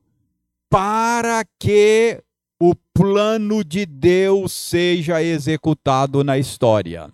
para 0.69 1.45
que 1.59 2.23
o 2.59 2.73
plano 2.93 3.63
de 3.63 3.85
Deus 3.85 4.51
seja 4.51 5.21
executado 5.21 6.23
na 6.23 6.37
história. 6.37 7.11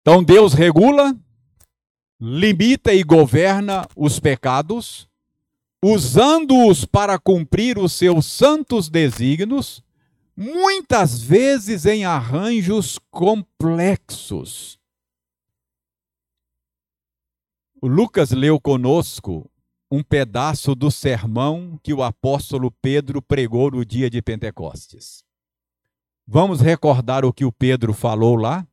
Então 0.00 0.22
Deus 0.22 0.54
regula, 0.54 1.14
limita 2.20 2.92
e 2.92 3.02
governa 3.02 3.86
os 3.96 4.18
pecados, 4.18 5.08
usando-os 5.82 6.84
para 6.84 7.18
cumprir 7.18 7.78
os 7.78 7.92
seus 7.92 8.26
santos 8.26 8.88
desígnios, 8.88 9.82
muitas 10.36 11.20
vezes 11.22 11.86
em 11.86 12.04
arranjos 12.04 12.98
complexos. 13.10 14.78
O 17.80 17.86
Lucas 17.86 18.30
leu 18.30 18.58
conosco 18.58 19.50
um 19.90 20.02
pedaço 20.02 20.74
do 20.74 20.90
sermão 20.90 21.78
que 21.82 21.92
o 21.92 22.02
apóstolo 22.02 22.70
Pedro 22.70 23.20
pregou 23.20 23.70
no 23.70 23.84
dia 23.84 24.08
de 24.08 24.20
Pentecostes. 24.22 25.22
Vamos 26.26 26.60
recordar 26.60 27.24
o 27.24 27.32
que 27.32 27.44
o 27.44 27.52
Pedro 27.52 27.92
falou 27.92 28.34
lá? 28.34 28.66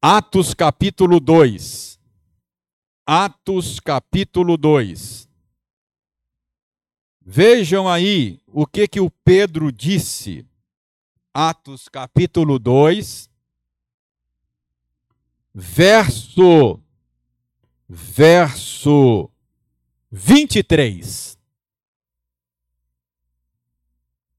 Atos 0.00 0.54
capítulo 0.54 1.18
2. 1.18 1.98
Atos 3.04 3.80
capítulo 3.80 4.56
2. 4.56 5.28
Vejam 7.20 7.88
aí 7.88 8.40
o 8.46 8.64
que 8.64 8.86
que 8.86 9.00
o 9.00 9.10
Pedro 9.10 9.72
disse. 9.72 10.46
Atos 11.34 11.88
capítulo 11.88 12.60
2, 12.60 13.28
verso 15.52 16.80
verso 17.88 19.28
23. 20.12 21.36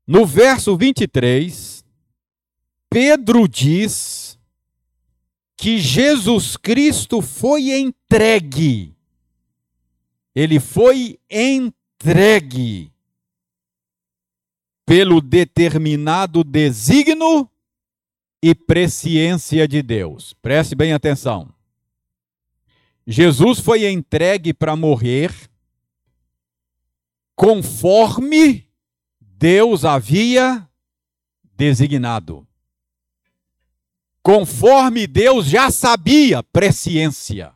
No 0.07 0.25
verso 0.25 0.77
23, 0.77 1.83
Pedro 2.89 3.45
diz 3.45 4.28
que 5.59 5.77
Jesus 5.77 6.55
Cristo 6.55 7.21
foi 7.21 7.77
entregue. 7.77 8.95
Ele 10.33 10.57
foi 10.57 11.19
entregue 11.29 12.89
pelo 14.85 15.19
determinado 15.19 16.45
designo 16.45 17.51
e 18.41 18.55
presciência 18.55 19.67
de 19.67 19.81
Deus. 19.81 20.33
Preste 20.41 20.75
bem 20.75 20.93
atenção. 20.93 21.53
Jesus 23.05 23.59
foi 23.59 23.85
entregue 23.85 24.53
para 24.53 24.77
morrer 24.77 25.33
conforme 27.35 28.65
Deus 29.19 29.83
havia 29.83 30.65
designado 31.53 32.47
conforme 34.29 35.07
Deus 35.07 35.47
já 35.47 35.71
sabia, 35.71 36.43
presciência, 36.43 37.51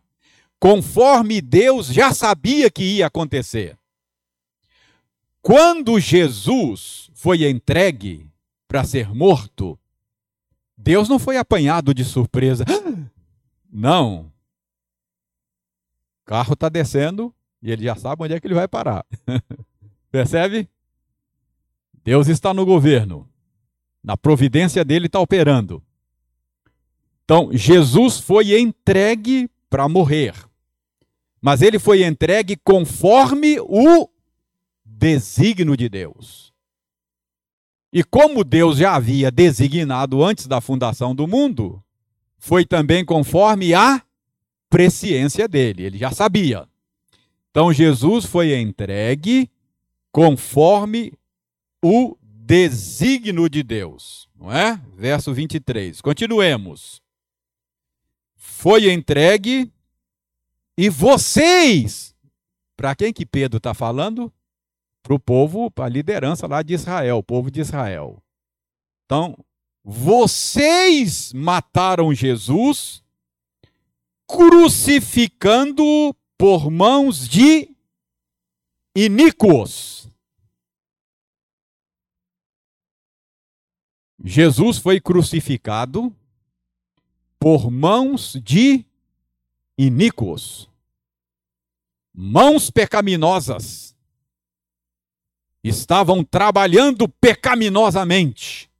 conforme 0.60 1.40
Deus 1.40 1.86
já 1.86 2.12
sabia 2.12 2.68
que 2.72 2.84
ia 2.84 3.06
acontecer. 3.06 3.78
Quando 5.40 6.00
Jesus 6.00 7.12
foi 7.14 7.48
entregue 7.48 8.28
para 8.68 8.84
ser 8.84 9.14
morto, 9.14 9.78
Deus 10.76 11.08
não 11.08 11.20
foi 11.20 11.38
apanhado 11.38 11.94
de 11.94 12.04
surpresa. 12.04 12.66
Não. 13.72 14.32
O 16.22 16.26
carro 16.26 16.54
está 16.54 16.70
descendo 16.70 17.32
e 17.62 17.72
ele 17.72 17.84
já 17.84 17.96
sabe 17.96 18.24
onde 18.24 18.34
é 18.34 18.40
que 18.40 18.48
ele 18.48 18.56
vai 18.56 18.68
parar. 18.68 19.06
Percebe? 20.12 20.68
Deus 22.04 22.28
está 22.28 22.52
no 22.52 22.66
governo. 22.66 23.30
Na 24.04 24.18
providência 24.18 24.84
dele 24.84 25.06
está 25.06 25.20
operando. 25.20 25.84
Então, 27.34 27.50
Jesus 27.52 28.20
foi 28.20 28.56
entregue 28.60 29.50
para 29.68 29.90
morrer. 29.90 30.36
Mas 31.42 31.64
ele 31.64 31.80
foi 31.80 32.04
entregue 32.04 32.56
conforme 32.56 33.60
o 33.60 34.08
desígnio 34.86 35.76
de 35.76 35.90
Deus. 35.90 36.54
E 37.92 38.04
como 38.04 38.44
Deus 38.44 38.78
já 38.78 38.94
havia 38.94 39.32
designado 39.32 40.24
antes 40.24 40.46
da 40.46 40.62
fundação 40.62 41.16
do 41.16 41.26
mundo, 41.28 41.84
foi 42.38 42.64
também 42.68 43.04
conforme 43.04 43.74
a 43.74 44.04
presciência 44.70 45.48
dele, 45.48 45.86
ele 45.86 45.98
já 45.98 46.12
sabia. 46.12 46.68
Então 47.50 47.74
Jesus 47.74 48.26
foi 48.26 48.56
entregue 48.56 49.50
conforme 50.12 51.12
o 51.84 52.16
desígnio 52.22 53.50
de 53.50 53.64
Deus, 53.64 54.30
não 54.40 54.52
é? 54.52 54.80
Verso 54.96 55.34
23. 55.34 56.00
Continuemos 56.00 57.02
foi 58.46 58.92
entregue 58.92 59.72
e 60.78 60.90
vocês, 60.90 62.14
para 62.76 62.94
quem 62.94 63.14
que 63.14 63.26
Pedro 63.26 63.56
está 63.58 63.74
falando? 63.74 64.32
Para 65.02 65.14
o 65.14 65.20
povo, 65.20 65.72
para 65.72 65.86
a 65.86 65.90
liderança 65.90 66.46
lá 66.46 66.62
de 66.62 66.74
Israel, 66.74 67.20
o 67.20 67.24
povo 67.24 67.50
de 67.50 67.62
Israel. 67.62 68.22
Então, 69.06 69.38
vocês 69.82 71.32
mataram 71.32 72.14
Jesus 72.14 73.02
crucificando 74.28 76.14
por 76.38 76.70
mãos 76.70 77.28
de 77.28 77.74
iníquos. 78.94 80.10
Jesus 84.22 84.78
foi 84.78 85.00
crucificado 85.00 86.14
por 87.44 87.70
mãos 87.70 88.38
de 88.42 88.86
iníquos, 89.78 90.70
mãos 92.14 92.72
pecaminosas, 92.72 93.94
estavam 95.62 96.24
trabalhando 96.24 97.06
pecaminosamente 97.10 98.72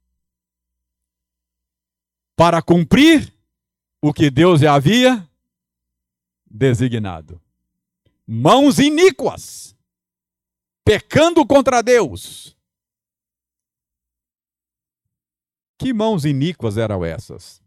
para 2.34 2.62
cumprir 2.62 3.34
o 4.00 4.14
que 4.14 4.30
Deus 4.30 4.62
já 4.62 4.72
havia 4.72 5.28
designado. 6.46 7.38
Mãos 8.26 8.78
iníquas, 8.78 9.76
pecando 10.82 11.46
contra 11.46 11.82
Deus. 11.82 12.56
Que 15.76 15.92
mãos 15.92 16.24
iníquas 16.24 16.78
eram 16.78 17.04
essas? 17.04 17.62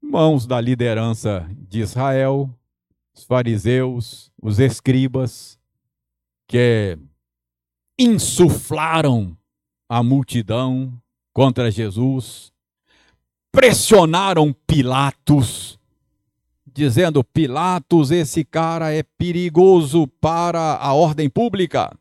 Mãos 0.00 0.46
da 0.46 0.60
liderança 0.60 1.48
de 1.68 1.80
Israel, 1.80 2.48
os 3.14 3.24
fariseus, 3.24 4.32
os 4.40 4.58
escribas, 4.58 5.58
que 6.46 6.96
insuflaram 7.98 9.36
a 9.88 10.02
multidão 10.02 10.92
contra 11.32 11.70
Jesus, 11.70 12.52
pressionaram 13.52 14.54
Pilatos, 14.66 15.78
dizendo: 16.66 17.24
Pilatos, 17.24 18.10
esse 18.10 18.44
cara 18.44 18.92
é 18.92 19.02
perigoso 19.02 20.06
para 20.20 20.76
a 20.76 20.94
ordem 20.94 21.28
pública. 21.28 21.92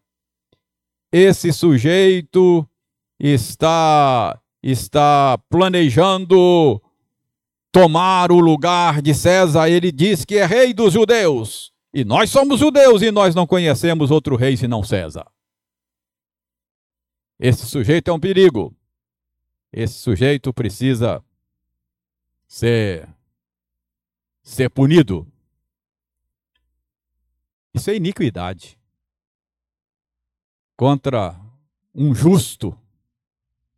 Esse 1.12 1.52
sujeito 1.52 2.68
está 3.20 4.40
está 4.62 5.38
planejando 5.50 6.82
tomar 7.78 8.32
o 8.32 8.40
lugar 8.40 9.04
de 9.04 9.14
César. 9.14 9.70
Ele 9.70 9.92
diz 9.92 10.26
que 10.26 10.38
é 10.38 10.46
rei 10.48 10.74
dos 10.74 10.94
judeus. 10.94 11.72
E 11.94 12.04
nós 12.04 12.32
somos 12.32 12.60
judeus 12.60 13.04
e 13.04 13.12
nós 13.12 13.36
não 13.36 13.46
conhecemos 13.46 14.10
outro 14.10 14.36
rei 14.36 14.58
senão 14.58 14.84
César. 14.84 15.28
Esse 17.40 17.68
sujeito 17.68 18.10
é 18.10 18.14
um 18.14 18.20
perigo. 18.20 18.76
Esse 19.72 19.94
sujeito 19.94 20.52
precisa 20.52 21.24
ser, 22.48 23.08
ser 24.42 24.70
punido. 24.70 25.32
Isso 27.76 27.92
é 27.92 27.96
iniquidade 27.96 28.76
contra 30.76 31.40
um 31.94 32.14
justo, 32.14 32.76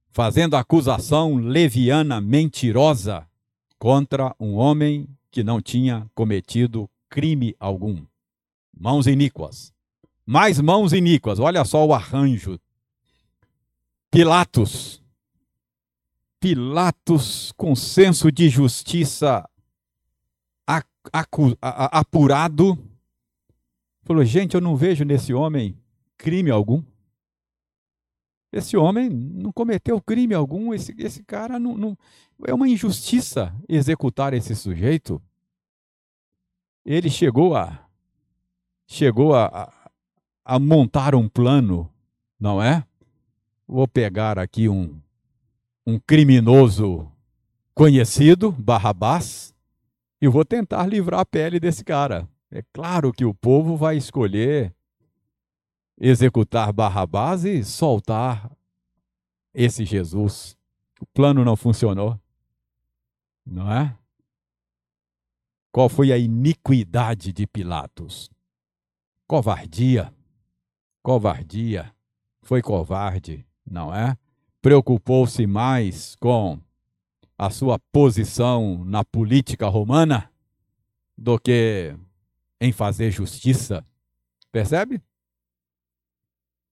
fazendo 0.10 0.56
acusação 0.56 1.36
leviana, 1.36 2.22
mentirosa 2.22 3.29
contra 3.80 4.36
um 4.40 4.56
homem 4.56 5.08
que 5.32 5.44
não 5.44 5.60
tinha 5.60 6.06
cometido 6.14 6.88
crime 7.10 7.56
algum. 7.60 8.06
Mãos 8.78 9.08
iníquas. 9.08 9.74
Mais 10.26 10.60
mãos 10.60 10.94
iníquas. 10.94 11.40
Olha 11.40 11.66
só 11.66 11.84
o 11.86 11.94
arranjo. 11.94 12.60
Pilatos 14.12 15.02
Pilatos, 16.40 17.52
com 17.58 17.76
senso 17.76 18.32
de 18.32 18.48
justiça 18.48 19.48
apurado, 21.92 22.80
falou: 24.04 24.24
Gente, 24.24 24.56
eu 24.56 24.62
não 24.62 24.78
vejo 24.78 25.04
nesse 25.04 25.34
homem 25.34 25.78
crime 26.18 26.50
algum. 26.50 26.82
Esse 28.52 28.76
homem 28.76 29.10
não 29.10 29.52
cometeu 29.52 30.02
crime 30.02 30.34
algum, 30.34 30.74
esse, 30.74 30.96
esse 30.98 31.24
cara 31.24 31.60
não, 31.60 31.78
não. 31.78 31.98
É 32.48 32.54
uma 32.54 32.68
injustiça 32.68 33.54
executar 33.68 34.34
esse 34.34 34.56
sujeito. 34.56 35.22
Ele 36.86 37.10
chegou 37.10 37.56
a. 37.56 37.88
Chegou 38.88 39.36
a, 39.36 39.46
a, 39.46 39.92
a 40.44 40.60
montar 40.60 41.14
um 41.14 41.30
plano, 41.30 41.92
não 42.40 42.62
é? 42.62 42.84
Vou 43.68 43.88
pegar 43.88 44.40
aqui 44.40 44.68
um, 44.68 45.00
um 45.86 46.00
criminoso 46.00 47.08
conhecido, 47.76 48.52
Barrabás, 48.52 49.54
e 50.20 50.28
vou 50.28 50.44
tentar 50.44 50.88
livrar 50.88 51.20
a 51.20 51.26
pele 51.26 51.60
desse 51.60 51.84
cara. 51.84 52.28
É 52.52 52.64
claro 52.74 53.14
que 53.14 53.24
o 53.24 53.34
povo 53.34 53.78
vai 53.78 53.96
escolher 53.96 54.74
executar 56.00 56.72
Barrabás 56.72 57.44
e 57.44 57.64
soltar 57.64 58.52
esse 59.54 59.86
Jesus. 59.86 60.58
O 61.02 61.06
plano 61.08 61.44
não 61.44 61.56
funcionou. 61.56 62.20
Não 63.46 63.72
é? 63.72 63.98
Qual 65.72 65.90
foi 65.90 66.12
a 66.12 66.18
iniquidade 66.18 67.34
de 67.34 67.46
Pilatos? 67.46 68.30
Covardia. 69.28 70.14
Covardia. 71.04 71.94
Foi 72.42 72.62
covarde, 72.62 73.46
não 73.66 73.94
é? 73.94 74.18
preocupou-se 74.62 75.46
mais 75.48 76.16
com 76.16 76.60
a 77.38 77.50
sua 77.50 77.80
posição 77.92 78.84
na 78.84 79.06
política 79.06 79.68
romana 79.68 80.30
do 81.18 81.40
que 81.40 81.96
em 82.60 82.72
fazer 82.72 83.12
justiça. 83.12 83.86
Percebe? 84.52 85.02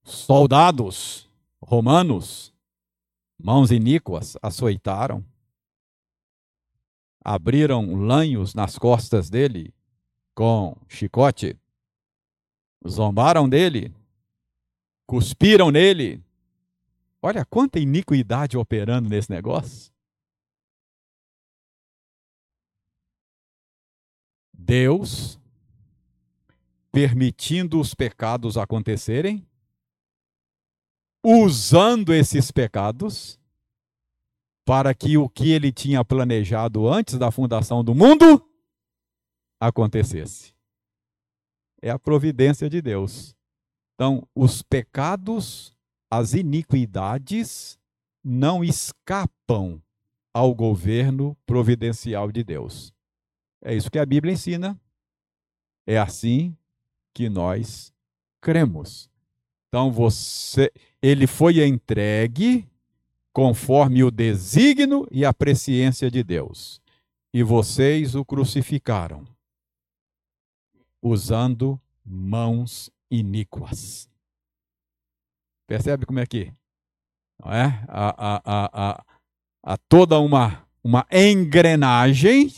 Soldados 0.07 1.29
romanos, 1.61 2.53
mãos 3.37 3.71
iníquas, 3.71 4.37
açoitaram, 4.41 5.23
abriram 7.23 7.95
lanhos 7.95 8.53
nas 8.53 8.77
costas 8.77 9.29
dele 9.29 9.73
com 10.33 10.77
chicote, 10.87 11.59
zombaram 12.87 13.49
dele, 13.49 13.93
cuspiram 15.05 15.71
nele, 15.71 16.23
Olha 17.21 17.43
quanta 17.43 17.79
iniquidade 17.79 18.57
operando 18.57 19.09
nesse 19.09 19.29
negócio. 19.31 19.91
Deus 24.53 25.39
permitindo 26.91 27.79
os 27.79 27.93
pecados 27.93 28.57
acontecerem, 28.57 29.46
usando 31.23 32.13
esses 32.13 32.51
pecados 32.51 33.39
para 34.65 34.93
que 34.93 35.17
o 35.17 35.29
que 35.29 35.51
ele 35.51 35.71
tinha 35.71 36.03
planejado 36.03 36.87
antes 36.87 37.17
da 37.17 37.31
fundação 37.31 37.83
do 37.83 37.95
mundo 37.95 38.45
acontecesse. 39.59 40.53
É 41.81 41.89
a 41.89 41.99
providência 41.99 42.69
de 42.69 42.81
Deus. 42.81 43.35
Então, 43.95 44.27
os 44.35 44.61
pecados 44.61 45.77
as 46.09 46.33
iniquidades 46.33 47.77
não 48.23 48.63
escapam 48.63 49.81
ao 50.33 50.53
governo 50.53 51.35
providencial 51.45 52.31
de 52.31 52.43
Deus. 52.43 52.93
É 53.61 53.73
isso 53.75 53.91
que 53.91 53.99
a 53.99 54.05
Bíblia 54.05 54.33
ensina. 54.33 54.79
É 55.85 55.97
assim 55.97 56.55
que 57.13 57.29
nós 57.29 57.93
cremos. 58.41 59.09
Então 59.67 59.91
você, 59.91 60.71
ele 61.01 61.27
foi 61.27 61.65
entregue 61.65 62.67
conforme 63.33 64.03
o 64.03 64.09
desígnio 64.09 65.07
e 65.11 65.25
a 65.25 65.33
presciência 65.33 66.09
de 66.09 66.23
Deus. 66.23 66.81
E 67.33 67.43
vocês 67.43 68.15
o 68.15 68.25
crucificaram 68.25 69.27
usando 71.01 71.79
mãos 72.03 72.89
iníquas. 73.11 74.09
Percebe 75.67 76.05
como 76.05 76.19
é 76.19 76.25
que 76.25 76.53
não 77.43 77.51
é? 77.53 77.85
a, 77.87 78.15
a, 78.17 78.41
a, 78.73 79.05
a, 79.63 79.77
toda 79.77 80.19
uma, 80.19 80.65
uma 80.83 81.05
engrenagem 81.11 82.51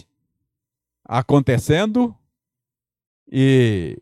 acontecendo 1.03 2.15
e, 3.29 4.01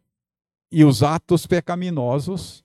e 0.72 0.86
os 0.86 1.02
atos 1.02 1.48
pecaminosos 1.48 2.64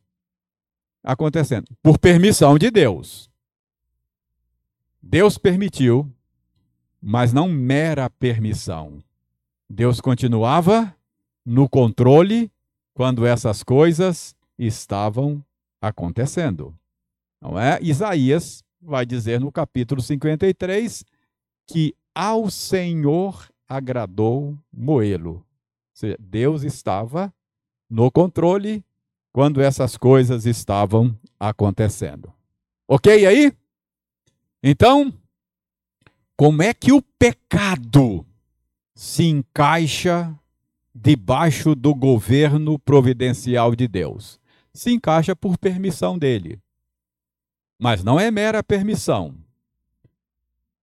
acontecendo 1.03 1.67
por 1.83 1.99
permissão 1.99 2.59
de 2.59 2.71
Deus. 2.71 3.31
Deus 5.03 5.37
permitiu 5.37 6.11
mas 7.03 7.33
não 7.33 7.49
mera 7.49 8.09
permissão. 8.09 9.03
Deus 9.69 10.01
continuava 10.01 10.95
no 11.45 11.69
controle 11.69 12.53
quando 12.95 13.27
essas 13.27 13.65
coisas 13.65 14.37
estavam 14.57 15.45
acontecendo. 15.81 16.73
Não 17.41 17.59
é? 17.59 17.81
Isaías 17.83 18.63
vai 18.81 19.05
dizer 19.05 19.41
no 19.41 19.51
capítulo 19.51 20.01
53 20.01 21.05
que 21.67 21.93
ao 22.15 22.49
Senhor 22.49 23.49
agradou 23.69 24.57
moê-lo. 24.73 25.45
Deus 26.21 26.63
estava 26.63 27.35
no 27.91 28.11
controle 28.13 28.85
quando 29.33 29.61
essas 29.61 29.97
coisas 29.97 30.45
estavam 30.45 31.19
acontecendo. 31.41 32.33
Ok 32.87 33.27
aí? 33.27 33.53
Então, 34.63 35.13
como 36.37 36.63
é 36.63 36.75
que 36.75 36.93
o 36.93 37.01
pecado 37.01 38.27
se 38.95 39.25
encaixa 39.25 40.33
debaixo 40.95 41.75
do 41.75 41.95
governo 41.95 42.79
providencial 42.79 43.75
de 43.75 43.89
Deus? 43.89 44.39
Se 44.73 44.93
encaixa 44.93 45.35
por 45.35 45.57
permissão 45.59 46.19
dele. 46.19 46.61
Mas 47.79 48.05
não 48.05 48.21
é 48.21 48.31
mera 48.31 48.63
permissão. 48.63 49.35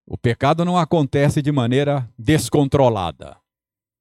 O 0.06 0.16
pecado 0.16 0.64
não 0.64 0.76
acontece 0.76 1.42
de 1.42 1.52
maneira 1.52 2.08
descontrolada. 2.18 3.36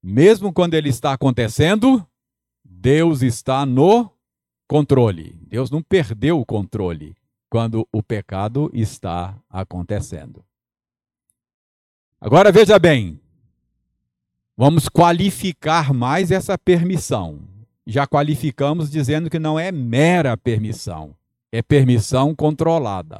Mesmo 0.02 0.52
quando 0.52 0.74
ele 0.74 0.88
está 0.88 1.12
acontecendo, 1.12 2.04
Deus 2.64 3.22
está 3.22 3.66
no 3.66 4.10
controle. 4.68 5.34
Deus 5.48 5.70
não 5.70 5.82
perdeu 5.82 6.38
o 6.38 6.44
controle 6.44 7.16
quando 7.48 7.88
o 7.90 8.02
pecado 8.02 8.70
está 8.74 9.34
acontecendo. 9.48 10.44
Agora 12.20 12.52
veja 12.52 12.78
bem, 12.78 13.18
vamos 14.56 14.88
qualificar 14.88 15.94
mais 15.94 16.30
essa 16.30 16.58
permissão. 16.58 17.40
Já 17.86 18.06
qualificamos 18.06 18.90
dizendo 18.90 19.30
que 19.30 19.38
não 19.38 19.58
é 19.58 19.72
mera 19.72 20.36
permissão, 20.36 21.16
é 21.50 21.62
permissão 21.62 22.34
controlada. 22.34 23.18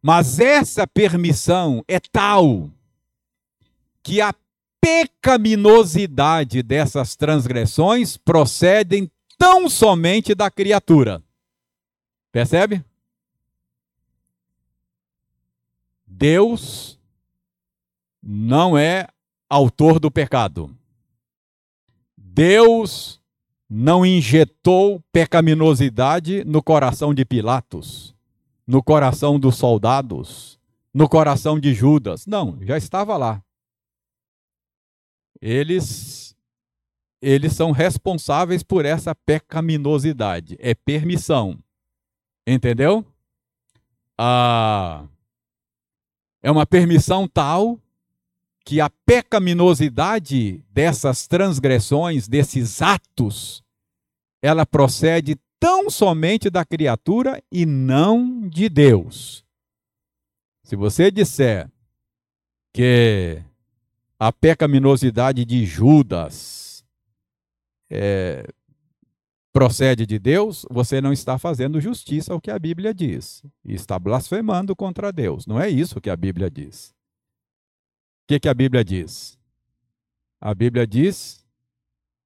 Mas 0.00 0.40
essa 0.40 0.86
permissão 0.86 1.84
é 1.86 2.00
tal 2.00 2.70
que 4.02 4.20
a 4.20 4.34
pecaminosidade 4.80 6.62
dessas 6.62 7.14
transgressões 7.14 8.16
procedem 8.16 9.08
tão 9.42 9.68
somente 9.68 10.36
da 10.36 10.48
criatura. 10.48 11.20
Percebe? 12.30 12.84
Deus 16.06 16.96
não 18.22 18.78
é 18.78 19.08
autor 19.50 19.98
do 19.98 20.12
pecado. 20.12 20.70
Deus 22.16 23.20
não 23.68 24.06
injetou 24.06 25.02
pecaminosidade 25.10 26.44
no 26.44 26.62
coração 26.62 27.12
de 27.12 27.24
Pilatos, 27.24 28.14
no 28.64 28.80
coração 28.80 29.40
dos 29.40 29.56
soldados, 29.56 30.56
no 30.94 31.08
coração 31.08 31.58
de 31.58 31.74
Judas. 31.74 32.26
Não, 32.26 32.58
já 32.62 32.76
estava 32.76 33.16
lá. 33.16 33.42
Eles 35.40 36.21
eles 37.22 37.52
são 37.52 37.70
responsáveis 37.70 38.64
por 38.64 38.84
essa 38.84 39.14
pecaminosidade, 39.14 40.56
é 40.58 40.74
permissão. 40.74 41.56
Entendeu? 42.44 43.06
Ah, 44.18 45.06
é 46.42 46.50
uma 46.50 46.66
permissão 46.66 47.28
tal 47.28 47.78
que 48.64 48.80
a 48.80 48.90
pecaminosidade 49.06 50.64
dessas 50.68 51.28
transgressões, 51.28 52.26
desses 52.26 52.82
atos, 52.82 53.62
ela 54.40 54.66
procede 54.66 55.36
tão 55.60 55.88
somente 55.88 56.50
da 56.50 56.64
criatura 56.64 57.40
e 57.52 57.64
não 57.64 58.48
de 58.48 58.68
Deus. 58.68 59.44
Se 60.64 60.74
você 60.74 61.10
disser 61.10 61.70
que 62.72 63.40
a 64.18 64.32
pecaminosidade 64.32 65.44
de 65.44 65.64
Judas 65.64 66.71
é, 67.92 68.46
procede 69.52 70.06
de 70.06 70.18
Deus, 70.18 70.64
você 70.70 71.00
não 71.00 71.12
está 71.12 71.38
fazendo 71.38 71.80
justiça 71.80 72.32
ao 72.32 72.40
que 72.40 72.50
a 72.50 72.58
Bíblia 72.58 72.94
diz. 72.94 73.44
E 73.64 73.74
está 73.74 73.98
blasfemando 73.98 74.74
contra 74.74 75.12
Deus. 75.12 75.46
Não 75.46 75.60
é 75.60 75.68
isso 75.68 76.00
que 76.00 76.08
a 76.08 76.16
Bíblia 76.16 76.50
diz. 76.50 76.90
O 78.24 78.28
que, 78.28 78.40
que 78.40 78.48
a 78.48 78.54
Bíblia 78.54 78.82
diz? 78.82 79.38
A 80.40 80.54
Bíblia 80.54 80.86
diz 80.86 81.44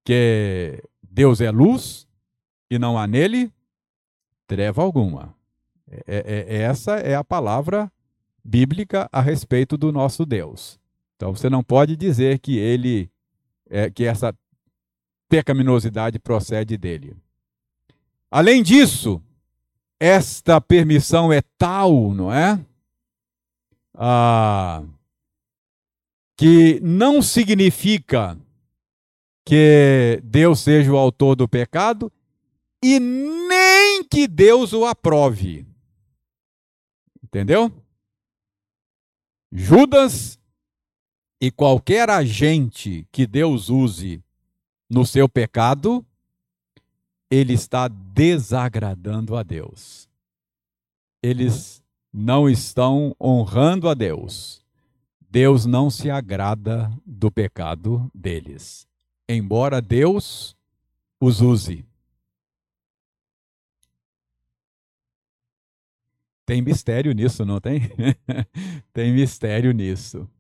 que 0.05 0.81
Deus 1.03 1.41
é 1.41 1.51
luz 1.51 2.07
e 2.71 2.79
não 2.79 2.97
há 2.97 3.07
nele 3.07 3.53
treva 4.47 4.83
alguma. 4.83 5.35
É, 5.89 6.03
é, 6.07 6.57
é, 6.57 6.63
essa 6.63 6.99
é 6.99 7.17
a 7.17 7.25
palavra 7.25 7.91
bíblica 8.45 9.09
a 9.11 9.21
respeito 9.21 9.77
do 9.77 9.91
nosso 9.91 10.25
Deus. 10.25 10.79
Então 11.17 11.35
você 11.35 11.51
não 11.51 11.63
pode 11.63 11.97
dizer 11.97 12.39
que 12.39 12.57
ele, 12.57 13.11
é, 13.69 13.91
que 13.91 14.05
essa 14.05 14.33
pecaminosidade 15.29 16.19
procede 16.19 16.77
dele. 16.77 17.17
Além 18.31 18.63
disso, 18.63 19.23
esta 19.99 20.61
permissão 20.61 21.33
é 21.33 21.41
tal, 21.57 22.13
não 22.13 22.33
é? 22.33 22.65
Ah, 23.95 24.85
que 26.37 26.79
não 26.81 27.23
significa 27.23 28.39
que 29.45 30.21
Deus 30.23 30.61
seja 30.61 30.93
o 30.93 30.99
autor 30.99 31.35
do 31.35 31.49
pecado 31.49 32.13
e 32.83 33.01
nem 33.01 34.05
que 34.05 34.29
Deus 34.29 34.73
o 34.73 34.85
aprove. 34.85 35.67
Entendeu? 37.23 37.73
Judas 39.51 40.39
e 41.41 41.51
qualquer 41.51 42.11
agente 42.11 43.07
que 43.11 43.27
Deus 43.27 43.69
use 43.69 44.23
no 44.89 45.05
seu 45.05 45.29
pecado, 45.29 46.05
ele 47.31 47.53
está 47.53 47.89
desagradando 47.89 49.37
a 49.37 49.43
Deus. 49.43 50.09
Eles 51.23 51.83
não 52.13 52.49
estão 52.49 53.15
honrando 53.21 53.89
a 53.89 53.95
Deus. 53.95 54.65
Deus 55.29 55.67
não 55.67 55.91
se 55.91 56.09
agrada 56.09 56.91
do 57.05 57.31
pecado 57.31 58.11
deles, 58.15 58.89
embora 59.29 59.83
Deus 59.83 60.57
os 61.21 61.41
use. 61.41 61.85
Tem 66.47 66.63
mistério 66.63 67.13
nisso, 67.13 67.45
não 67.45 67.61
tem? 67.61 67.81
tem 68.95 69.13
mistério 69.13 69.73
nisso. 69.73 70.31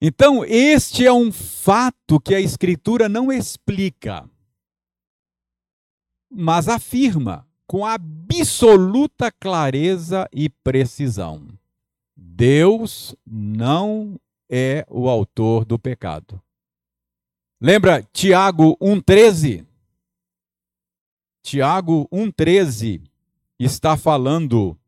Então, 0.00 0.44
este 0.44 1.06
é 1.06 1.12
um 1.12 1.32
fato 1.32 2.20
que 2.20 2.34
a 2.34 2.40
Escritura 2.40 3.08
não 3.08 3.32
explica, 3.32 4.28
mas 6.30 6.68
afirma 6.68 7.48
com 7.66 7.84
absoluta 7.84 9.32
clareza 9.32 10.28
e 10.32 10.50
precisão: 10.50 11.48
Deus 12.14 13.16
não 13.26 14.20
é 14.50 14.86
o 14.88 15.08
autor 15.08 15.64
do 15.64 15.78
pecado. 15.78 16.40
Lembra 17.60 18.02
Tiago 18.12 18.76
1,13? 18.76 19.66
Tiago 21.42 22.06
1,13 22.12 23.02
está 23.58 23.96
falando 23.96 24.78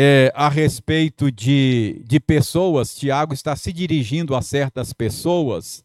é, 0.00 0.30
a 0.32 0.48
respeito 0.48 1.28
de, 1.28 2.04
de 2.06 2.20
pessoas, 2.20 2.94
Tiago 2.94 3.34
está 3.34 3.56
se 3.56 3.72
dirigindo 3.72 4.36
a 4.36 4.40
certas 4.40 4.92
pessoas 4.92 5.84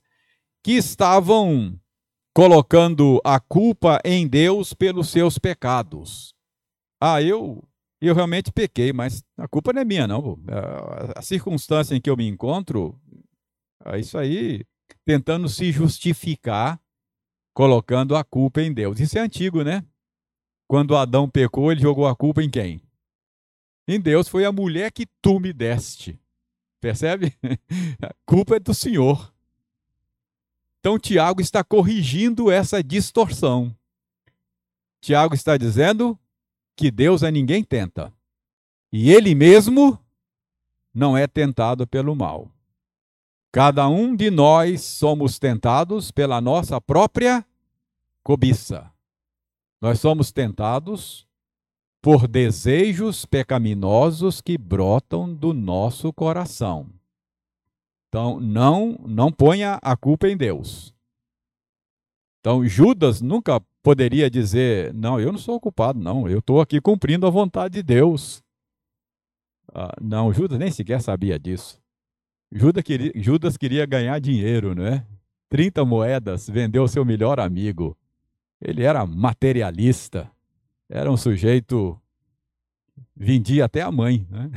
que 0.63 0.73
estavam 0.73 1.75
colocando 2.31 3.19
a 3.23 3.39
culpa 3.39 3.99
em 4.05 4.27
Deus 4.27 4.71
pelos 4.71 5.09
seus 5.09 5.39
pecados. 5.39 6.35
Ah, 7.01 7.23
eu 7.23 7.63
eu 7.99 8.13
realmente 8.13 8.51
pequei, 8.51 8.93
mas 8.93 9.23
a 9.35 9.47
culpa 9.47 9.73
não 9.73 9.81
é 9.81 9.85
minha, 9.85 10.05
não. 10.05 10.37
A, 11.15 11.21
circunstância 11.23 11.95
em 11.95 12.01
que 12.01 12.09
eu 12.09 12.17
me 12.17 12.27
encontro, 12.27 12.95
é 13.83 13.99
isso 13.99 14.15
aí, 14.15 14.63
tentando 15.03 15.49
se 15.49 15.71
justificar, 15.71 16.79
colocando 17.51 18.15
a 18.15 18.23
culpa 18.23 18.61
em 18.61 18.71
Deus. 18.71 18.99
Isso 18.99 19.17
é 19.17 19.21
antigo, 19.21 19.63
né? 19.63 19.83
Quando 20.67 20.95
Adão 20.95 21.27
pecou, 21.27 21.71
ele 21.71 21.81
jogou 21.81 22.05
a 22.05 22.15
culpa 22.15 22.43
em 22.43 22.49
quem? 22.49 22.79
Em 23.87 23.99
Deus 23.99 24.27
foi 24.27 24.45
a 24.45 24.51
mulher 24.51 24.91
que 24.91 25.05
tu 25.21 25.39
me 25.39 25.51
deste. 25.51 26.19
Percebe? 26.79 27.33
A 28.01 28.13
culpa 28.25 28.55
é 28.55 28.59
do 28.59 28.73
Senhor. 28.73 29.33
Então 30.79 30.99
Tiago 30.99 31.41
está 31.41 31.63
corrigindo 31.63 32.51
essa 32.51 32.83
distorção. 32.83 33.75
Tiago 35.01 35.33
está 35.33 35.57
dizendo 35.57 36.17
que 36.75 36.91
Deus 36.91 37.23
a 37.23 37.31
ninguém 37.31 37.63
tenta. 37.63 38.13
E 38.91 39.11
ele 39.11 39.33
mesmo 39.33 39.99
não 40.93 41.17
é 41.17 41.25
tentado 41.25 41.87
pelo 41.87 42.15
mal. 42.15 42.51
Cada 43.51 43.87
um 43.87 44.15
de 44.15 44.29
nós 44.31 44.81
somos 44.81 45.37
tentados 45.39 46.11
pela 46.11 46.41
nossa 46.41 46.81
própria 46.81 47.45
cobiça. 48.23 48.91
Nós 49.79 49.99
somos 49.99 50.31
tentados 50.31 51.27
por 52.03 52.27
desejos 52.27 53.25
pecaminosos 53.25 54.41
que 54.41 54.57
brotam 54.57 55.33
do 55.33 55.53
nosso 55.53 56.11
coração. 56.11 56.89
Então, 58.09 58.41
não, 58.41 58.99
não 59.07 59.31
ponha 59.31 59.79
a 59.81 59.95
culpa 59.95 60.27
em 60.27 60.35
Deus. 60.35 60.93
Então, 62.41 62.67
Judas 62.67 63.21
nunca 63.21 63.61
poderia 63.81 64.29
dizer: 64.29 64.93
Não, 64.93 65.17
eu 65.17 65.31
não 65.31 65.39
sou 65.39 65.57
culpado, 65.61 65.97
não, 65.97 66.27
eu 66.27 66.39
estou 66.39 66.59
aqui 66.59 66.81
cumprindo 66.81 67.25
a 67.25 67.29
vontade 67.29 67.75
de 67.75 67.83
Deus. 67.83 68.43
Ah, 69.73 69.95
não, 70.01 70.33
Judas 70.33 70.59
nem 70.59 70.69
sequer 70.69 71.01
sabia 71.01 71.39
disso. 71.39 71.81
Judas 72.51 72.83
queria, 72.83 73.13
Judas 73.15 73.55
queria 73.55 73.85
ganhar 73.85 74.19
dinheiro, 74.19 74.75
não 74.75 74.85
é? 74.85 75.07
30 75.47 75.85
moedas, 75.85 76.49
vendeu 76.49 76.85
seu 76.85 77.05
melhor 77.05 77.39
amigo. 77.39 77.97
Ele 78.59 78.83
era 78.83 79.05
materialista, 79.05 80.29
era 80.89 81.11
um 81.11 81.17
sujeito. 81.17 81.99
vendia 83.15 83.65
até 83.65 83.81
a 83.81 83.91
mãe, 83.91 84.27
né? 84.29 84.49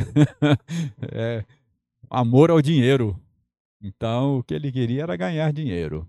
é, 1.12 1.44
amor 2.10 2.50
ao 2.50 2.60
dinheiro. 2.60 3.18
Então, 3.80 4.38
o 4.38 4.42
que 4.42 4.54
ele 4.54 4.72
queria 4.72 5.02
era 5.02 5.16
ganhar 5.16 5.52
dinheiro. 5.52 6.08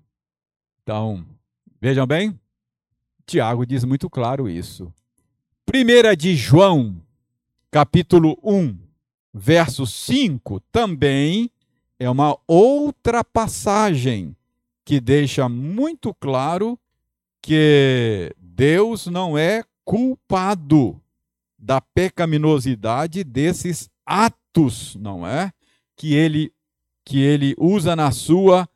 Então, 0.81 1.25
vejam 1.81 2.07
bem, 2.07 2.39
Tiago 3.25 3.65
diz 3.65 3.83
muito 3.83 4.09
claro 4.09 4.49
isso. 4.49 4.91
Primeira 5.65 6.15
de 6.15 6.33
João, 6.35 6.95
capítulo 7.69 8.39
1, 8.41 8.77
verso 9.33 9.85
5, 9.85 10.61
também 10.71 11.51
é 11.99 12.09
uma 12.09 12.37
outra 12.47 13.23
passagem 13.23 14.35
que 14.85 15.01
deixa 15.01 15.49
muito 15.49 16.13
claro 16.13 16.79
que 17.41 18.33
Deus 18.39 19.07
não 19.07 19.37
é 19.37 19.63
culpado 19.87 21.01
da 21.57 21.79
pecaminosidade 21.79 23.23
desses 23.23 23.89
atos, 24.05 24.97
não 24.97 25.25
é? 25.25 25.49
Que 25.95 26.13
ele 26.13 26.51
que 27.05 27.21
ele 27.21 27.55
usa 27.57 27.95
na 27.95 28.11
sua 28.11 28.67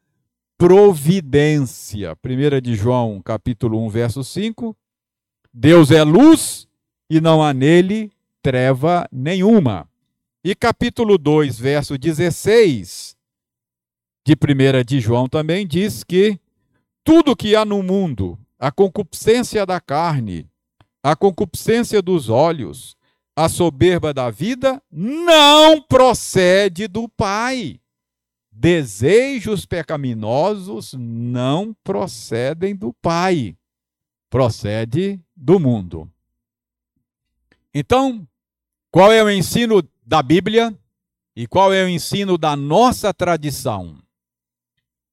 providência. 0.58 2.18
1 2.26 2.62
de 2.62 2.76
João, 2.76 3.22
capítulo 3.22 3.86
1, 3.86 3.90
verso 3.90 4.24
5. 4.24 4.74
Deus 5.54 5.92
é 5.92 6.02
luz 6.02 6.66
e 7.10 7.20
não 7.20 7.44
há 7.44 7.54
nele 7.54 8.10
treva 8.42 9.06
nenhuma. 9.12 9.90
E 10.42 10.56
capítulo 10.56 11.18
2, 11.18 11.60
verso 11.60 11.98
16 11.98 13.18
de 14.26 14.34
1 14.34 14.86
de 14.86 15.02
João 15.02 15.28
também 15.28 15.68
diz 15.68 16.06
que 16.06 16.40
tudo 17.04 17.36
que 17.36 17.54
há 17.54 17.66
no 17.66 17.84
mundo, 17.84 18.40
a 18.58 18.72
concupiscência 18.72 19.66
da 19.66 19.82
carne, 19.82 20.50
a 21.04 21.16
concupiscência 21.16 22.02
dos 22.02 22.30
olhos, 22.30 22.96
a 23.36 23.50
soberba 23.50 24.14
da 24.14 24.30
vida, 24.30 24.82
não 24.92 25.82
procede 25.82 26.88
do 26.88 27.08
Pai 27.10 27.82
desejos 28.62 29.66
pecaminosos 29.66 30.94
não 30.94 31.76
procedem 31.84 32.76
do 32.76 32.94
Pai, 32.94 33.58
procede 34.30 35.20
do 35.36 35.60
mundo. 35.60 36.08
Então, 37.74 38.28
qual 38.92 39.12
é 39.12 39.24
o 39.24 39.32
ensino 39.32 39.82
da 40.06 40.22
Bíblia 40.22 40.78
e 41.36 41.48
qual 41.48 41.74
é 41.74 41.84
o 41.84 41.90
ensino 41.90 42.38
da 42.38 42.56
nossa 42.56 43.12
tradição? 43.12 43.98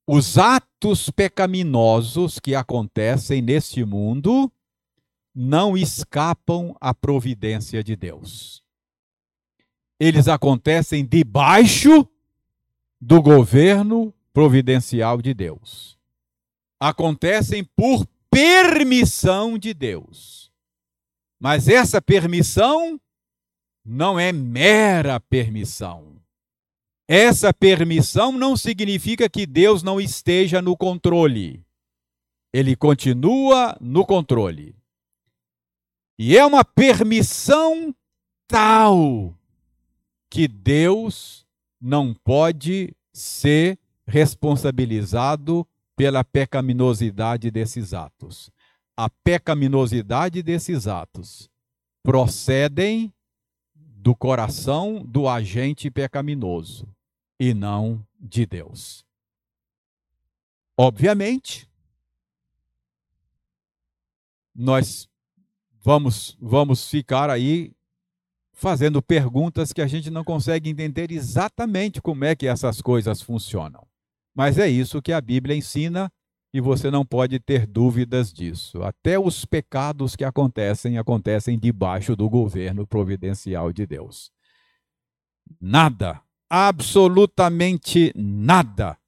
Os 0.07 0.37
atos 0.37 1.09
pecaminosos 1.09 2.39
que 2.39 2.55
acontecem 2.55 3.41
neste 3.41 3.83
mundo 3.83 4.53
não 5.41 5.77
escapam 5.77 6.75
à 6.81 6.93
providência 6.93 7.85
de 7.85 7.95
Deus. 7.95 8.61
Eles 10.01 10.27
acontecem 10.27 11.07
debaixo 11.07 12.09
do 13.01 13.23
governo 13.23 14.13
providencial 14.33 15.23
de 15.23 15.33
Deus. 15.33 15.97
Acontecem 16.81 17.63
por 17.63 18.05
permissão 18.29 19.57
de 19.57 19.73
Deus. 19.73 20.51
Mas 21.39 21.69
essa 21.69 22.03
permissão 22.03 23.01
não 23.85 24.19
é 24.19 24.33
mera 24.33 25.21
permissão. 25.21 26.21
Essa 27.07 27.55
permissão 27.55 28.33
não 28.33 28.57
significa 28.57 29.29
que 29.29 29.47
Deus 29.47 29.85
não 29.85 30.01
esteja 30.01 30.61
no 30.61 30.77
controle. 30.77 31.65
Ele 32.53 32.75
continua 32.75 33.79
no 33.81 34.05
controle. 34.05 34.78
E 36.19 36.37
é 36.37 36.45
uma 36.45 36.65
permissão 36.65 37.95
tal 38.49 39.39
que 40.29 40.49
Deus 40.49 41.47
não 41.81 42.13
pode 42.13 42.95
ser 43.13 43.79
responsabilizado 44.07 45.67
pela 45.95 46.25
pecaminosidade 46.25 47.51
desses 47.51 47.95
atos. 47.95 48.51
A 48.97 49.09
pecaminosidade 49.09 50.43
desses 50.43 50.89
atos 50.89 51.49
procedem 52.03 53.13
do 53.75 54.15
coração 54.15 55.05
do 55.05 55.29
agente 55.29 55.91
pecaminoso 55.91 56.89
e 57.39 57.55
não 57.55 58.05
de 58.19 58.45
Deus. 58.45 59.05
Obviamente, 60.77 61.69
nós 64.55 65.08
vamos 65.89 66.37
vamos 66.39 66.91
ficar 66.91 67.31
aí 67.31 67.73
fazendo 68.53 69.01
perguntas 69.01 69.73
que 69.73 69.81
a 69.81 69.87
gente 69.87 70.11
não 70.11 70.23
consegue 70.23 70.69
entender 70.69 71.11
exatamente 71.11 72.03
como 72.03 72.27
é 72.27 72.37
que 72.37 72.47
essas 72.47 72.83
coisas 72.83 73.23
funcionam. 73.23 73.87
Mas 74.35 74.59
é 74.59 74.69
isso 74.69 75.01
que 75.01 75.15
a 75.15 75.21
Bíblia 75.21 75.57
ensina 75.57 76.13
e 76.53 76.61
você 76.61 76.91
não 76.91 77.07
pode 77.07 77.41
ter 77.41 77.67
dúvidas 77.67 78.31
disso. 78.31 78.83
Até 78.83 79.19
os 79.19 79.47
pecados 79.47 80.15
que 80.15 80.25
acontecem, 80.25 80.99
acontecem 80.99 81.59
debaixo 81.59 82.15
do 82.15 82.29
governo 82.29 82.87
providencial 82.87 83.73
de 83.73 83.87
Deus. 83.87 84.31
Nada, 85.59 86.21
absolutamente 86.51 88.13
nada 88.15 88.99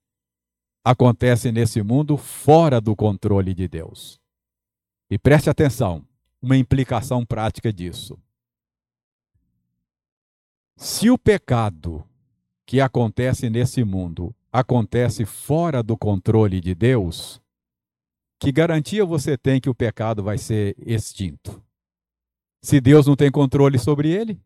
acontece 0.83 1.53
nesse 1.53 1.83
mundo 1.83 2.16
fora 2.16 2.81
do 2.81 2.97
controle 2.97 3.53
de 3.53 3.68
Deus. 3.68 4.18
E 5.11 5.18
preste 5.18 5.51
atenção, 5.51 6.07
uma 6.41 6.57
implicação 6.57 7.24
prática 7.24 7.72
disso. 7.72 8.18
Se 10.76 11.11
o 11.11 11.18
pecado 11.18 12.07
que 12.64 12.80
acontece 12.80 13.51
nesse 13.51 13.84
mundo 13.84 14.34
acontece 14.51 15.26
fora 15.26 15.82
do 15.82 15.97
controle 15.97 16.61
de 16.61 16.74
Deus, 16.74 17.41
que 18.38 18.51
garantia 18.51 19.05
você 19.05 19.36
tem 19.36 19.61
que 19.61 19.68
o 19.68 19.74
pecado 19.74 20.22
vai 20.22 20.38
ser 20.38 20.74
extinto? 20.78 21.62
Se 22.62 22.80
Deus 22.80 23.07
não 23.07 23.16
tem 23.16 23.30
controle 23.30 23.78
sobre 23.78 24.11
ele? 24.11 24.41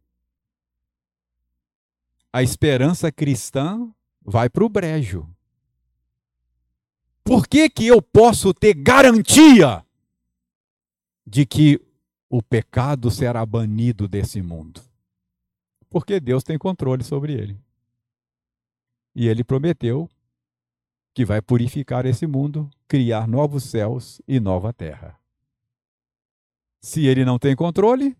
A 2.32 2.42
esperança 2.42 3.12
cristã 3.12 3.88
vai 4.20 4.48
para 4.48 4.64
o 4.64 4.68
brejo. 4.68 5.28
Por 7.22 7.46
que, 7.46 7.70
que 7.70 7.86
eu 7.86 8.02
posso 8.02 8.52
ter 8.52 8.74
garantia 8.74 9.83
de 11.26 11.46
que 11.46 11.80
o 12.28 12.42
pecado 12.42 13.10
será 13.10 13.44
banido 13.44 14.08
desse 14.08 14.42
mundo? 14.42 14.82
porque 15.94 16.18
Deus 16.18 16.42
tem 16.42 16.58
controle 16.58 17.04
sobre 17.04 17.34
ele. 17.34 17.56
E 19.14 19.28
ele 19.28 19.44
prometeu 19.44 20.10
que 21.14 21.24
vai 21.24 21.40
purificar 21.40 22.04
esse 22.04 22.26
mundo, 22.26 22.68
criar 22.88 23.28
novos 23.28 23.62
céus 23.62 24.20
e 24.26 24.40
nova 24.40 24.72
terra. 24.72 25.16
Se 26.80 27.06
ele 27.06 27.24
não 27.24 27.38
tem 27.38 27.54
controle, 27.54 28.18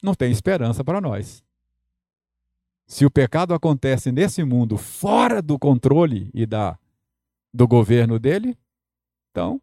não 0.00 0.14
tem 0.14 0.30
esperança 0.30 0.84
para 0.84 1.00
nós. 1.00 1.42
Se 2.86 3.04
o 3.04 3.10
pecado 3.10 3.52
acontece 3.52 4.12
nesse 4.12 4.44
mundo 4.44 4.76
fora 4.78 5.42
do 5.42 5.58
controle 5.58 6.30
e 6.32 6.46
da 6.46 6.78
do 7.52 7.66
governo 7.66 8.20
dele, 8.20 8.56
então 9.32 9.60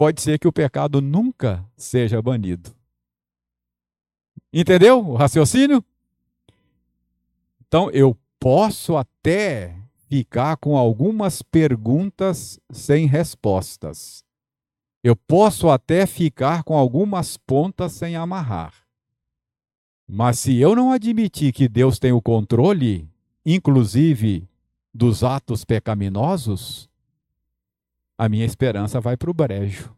pode 0.00 0.22
ser 0.22 0.38
que 0.38 0.48
o 0.48 0.52
pecado 0.52 1.02
nunca 1.02 1.62
seja 1.76 2.22
banido. 2.22 2.74
Entendeu 4.50 5.06
o 5.06 5.14
raciocínio? 5.14 5.84
Então, 7.60 7.90
eu 7.90 8.16
posso 8.38 8.96
até 8.96 9.76
ficar 10.08 10.56
com 10.56 10.74
algumas 10.74 11.42
perguntas 11.42 12.58
sem 12.72 13.04
respostas. 13.04 14.24
Eu 15.04 15.14
posso 15.14 15.68
até 15.68 16.06
ficar 16.06 16.64
com 16.64 16.78
algumas 16.78 17.36
pontas 17.36 17.92
sem 17.92 18.16
amarrar. 18.16 18.72
Mas 20.08 20.38
se 20.38 20.56
eu 20.56 20.74
não 20.74 20.92
admitir 20.92 21.52
que 21.52 21.68
Deus 21.68 21.98
tem 21.98 22.10
o 22.10 22.22
controle 22.22 23.06
inclusive 23.44 24.48
dos 24.94 25.22
atos 25.22 25.62
pecaminosos, 25.62 26.89
a 28.20 28.28
minha 28.28 28.44
esperança 28.44 29.00
vai 29.00 29.16
para 29.16 29.30
o 29.30 29.34
brejo. 29.34 29.96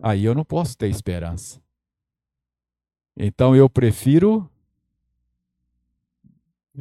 Aí 0.00 0.24
eu 0.24 0.32
não 0.32 0.44
posso 0.44 0.78
ter 0.78 0.88
esperança. 0.88 1.60
Então 3.16 3.56
eu 3.56 3.68
prefiro 3.68 4.48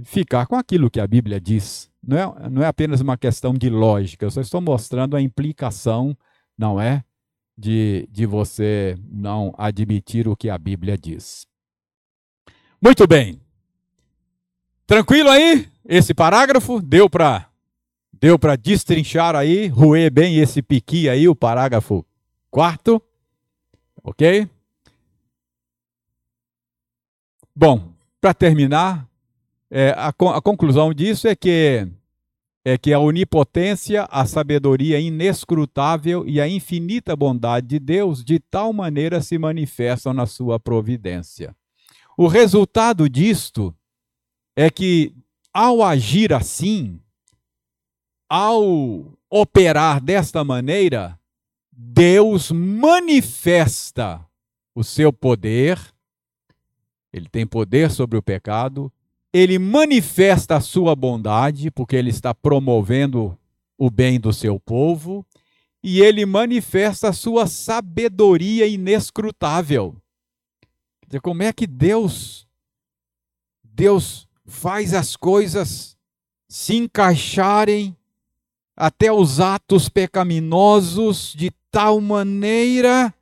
ficar 0.04 0.46
com 0.46 0.56
aquilo 0.56 0.92
que 0.92 1.00
a 1.00 1.08
Bíblia 1.08 1.42
diz. 1.42 1.90
Não 2.00 2.16
é, 2.16 2.50
não 2.50 2.62
é 2.62 2.68
apenas 2.68 3.02
uma 3.02 3.18
questão 3.18 3.56
de 3.56 3.72
lógica, 3.72 4.24
eu 4.24 4.30
só 4.30 4.40
estou 4.40 4.62
mostrando 4.62 5.16
a 5.16 5.22
implicação, 5.22 6.16
não 6.56 6.80
é? 6.80 7.04
De, 7.58 8.08
de 8.12 8.28
você 8.28 8.96
não 9.10 9.52
admitir 9.58 10.28
o 10.28 10.36
que 10.36 10.48
a 10.48 10.60
Bíblia 10.60 10.96
diz. 10.96 11.48
Muito 12.80 13.08
bem. 13.08 13.42
Tranquilo 14.86 15.32
aí? 15.32 15.68
Esse 15.84 16.14
parágrafo 16.14 16.80
deu 16.80 17.10
para 17.10 17.49
deu 18.20 18.38
para 18.38 18.56
destrinchar 18.56 19.36
aí, 19.36 19.68
roer 19.68 20.12
bem 20.12 20.38
esse 20.38 20.62
piqui 20.62 21.08
aí, 21.08 21.28
o 21.28 21.36
parágrafo 21.36 22.06
quarto. 22.52 23.02
OK? 24.04 24.48
Bom, 27.56 27.92
para 28.22 28.34
terminar, 28.34 29.08
é, 29.70 29.90
a, 29.92 30.08
a, 30.10 30.42
conclusão 30.42 30.94
disso 30.94 31.28
é 31.28 31.36
que 31.36 31.88
é 32.66 32.78
que 32.78 32.94
a 32.94 33.00
onipotência, 33.00 34.08
a 34.12 34.26
sabedoria 34.26 35.00
inescrutável 35.00 36.28
e 36.28 36.42
a 36.42 36.48
infinita 36.48 37.16
bondade 37.16 37.68
de 37.68 37.80
Deus 37.80 38.24
de 38.24 38.38
tal 38.40 38.74
maneira 38.74 39.22
se 39.22 39.38
manifestam 39.38 40.14
na 40.14 40.26
sua 40.26 40.60
providência. 40.60 41.56
O 42.18 42.28
resultado 42.28 43.10
disto 43.10 43.74
é 44.56 44.70
que 44.70 45.16
ao 45.54 45.82
agir 45.82 46.34
assim, 46.34 47.00
ao 48.30 49.12
operar 49.30 50.00
desta 50.00 50.44
maneira, 50.44 51.20
Deus 51.72 52.52
manifesta 52.52 54.24
o 54.76 54.84
seu 54.84 55.12
poder, 55.12 55.80
ele 57.12 57.28
tem 57.28 57.46
poder 57.46 57.90
sobre 57.90 58.18
o 58.18 58.22
pecado, 58.22 58.92
ele 59.34 59.58
manifesta 59.58 60.58
a 60.58 60.62
sua 60.62 60.96
bondade, 60.96 61.72
porque 61.72 61.96
ele 61.96 62.10
está 62.10 62.34
promovendo 62.34 63.38
o 63.78 63.90
bem 63.90 64.20
do 64.20 64.32
seu 64.32 64.60
povo, 64.60 65.26
e 65.82 66.02
ele 66.02 66.26
manifesta 66.26 67.10
a 67.10 67.14
sua 67.14 67.48
sabedoria 67.48 68.68
inescrutável. 68.68 69.96
Como 71.24 71.42
é 71.42 71.52
que 71.52 71.66
Deus 71.66 72.48
Deus 73.64 74.28
faz 74.46 74.94
as 74.94 75.16
coisas 75.16 75.98
se 76.50 76.76
encaixarem 76.76 77.96
até 78.80 79.12
os 79.12 79.42
atos 79.42 79.90
pecaminosos 79.90 81.34
de 81.34 81.52
tal 81.70 82.00
maneira 82.00 83.14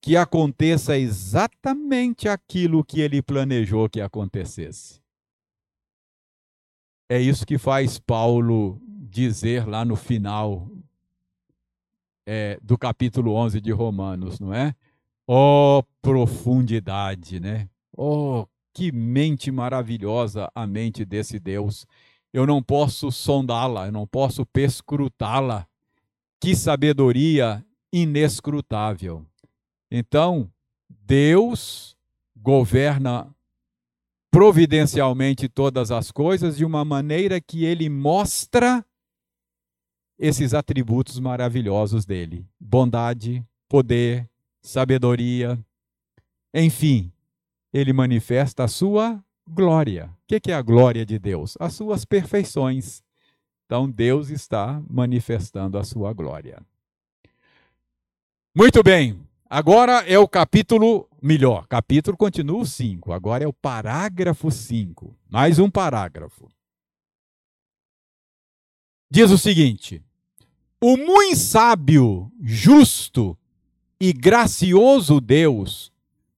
que 0.00 0.16
aconteça 0.16 0.96
exatamente 0.96 2.28
aquilo 2.28 2.84
que 2.84 3.00
ele 3.00 3.20
planejou 3.20 3.88
que 3.88 4.00
acontecesse. 4.00 5.02
É 7.08 7.20
isso 7.20 7.44
que 7.44 7.58
faz 7.58 7.98
Paulo 7.98 8.80
dizer 8.86 9.66
lá 9.66 9.84
no 9.84 9.96
final 9.96 10.70
é, 12.24 12.56
do 12.62 12.78
capítulo 12.78 13.32
11 13.34 13.60
de 13.60 13.72
Romanos, 13.72 14.38
não 14.38 14.54
é? 14.54 14.76
Oh, 15.26 15.82
profundidade, 16.00 17.40
né? 17.40 17.68
Oh, 17.96 18.46
que 18.72 18.92
mente 18.92 19.50
maravilhosa 19.50 20.48
a 20.54 20.66
mente 20.68 21.04
desse 21.04 21.40
Deus. 21.40 21.84
Eu 22.34 22.48
não 22.48 22.60
posso 22.60 23.12
sondá-la, 23.12 23.86
eu 23.86 23.92
não 23.92 24.08
posso 24.08 24.44
perscrutá-la. 24.44 25.68
Que 26.40 26.56
sabedoria 26.56 27.64
inescrutável. 27.92 29.24
Então, 29.88 30.50
Deus 30.88 31.96
governa 32.36 33.32
providencialmente 34.32 35.48
todas 35.48 35.92
as 35.92 36.10
coisas 36.10 36.56
de 36.56 36.64
uma 36.64 36.84
maneira 36.84 37.40
que 37.40 37.64
ele 37.64 37.88
mostra 37.88 38.84
esses 40.18 40.54
atributos 40.54 41.20
maravilhosos 41.20 42.04
dele: 42.04 42.44
bondade, 42.58 43.46
poder, 43.68 44.28
sabedoria. 44.60 45.56
Enfim, 46.52 47.12
ele 47.72 47.92
manifesta 47.92 48.64
a 48.64 48.68
sua 48.68 49.24
glória. 49.46 50.10
O 50.22 50.40
que 50.40 50.50
é 50.50 50.54
a 50.54 50.62
glória 50.62 51.04
de 51.04 51.18
Deus? 51.18 51.56
As 51.60 51.74
suas 51.74 52.04
perfeições. 52.04 53.02
Então, 53.66 53.90
Deus 53.90 54.30
está 54.30 54.82
manifestando 54.88 55.78
a 55.78 55.84
sua 55.84 56.12
glória. 56.12 56.62
Muito 58.54 58.82
bem. 58.82 59.20
Agora 59.48 60.04
é 60.08 60.18
o 60.18 60.28
capítulo 60.28 61.08
melhor. 61.22 61.66
Capítulo 61.66 62.16
continua 62.16 62.60
o 62.60 62.66
5. 62.66 63.12
Agora 63.12 63.44
é 63.44 63.46
o 63.46 63.52
parágrafo 63.52 64.50
5. 64.50 65.16
Mais 65.28 65.58
um 65.58 65.70
parágrafo. 65.70 66.50
Diz 69.10 69.30
o 69.30 69.38
seguinte: 69.38 70.02
O 70.80 70.96
muito 70.96 71.36
sábio, 71.36 72.32
justo 72.40 73.38
e 74.00 74.12
gracioso 74.12 75.20
Deus 75.20 75.93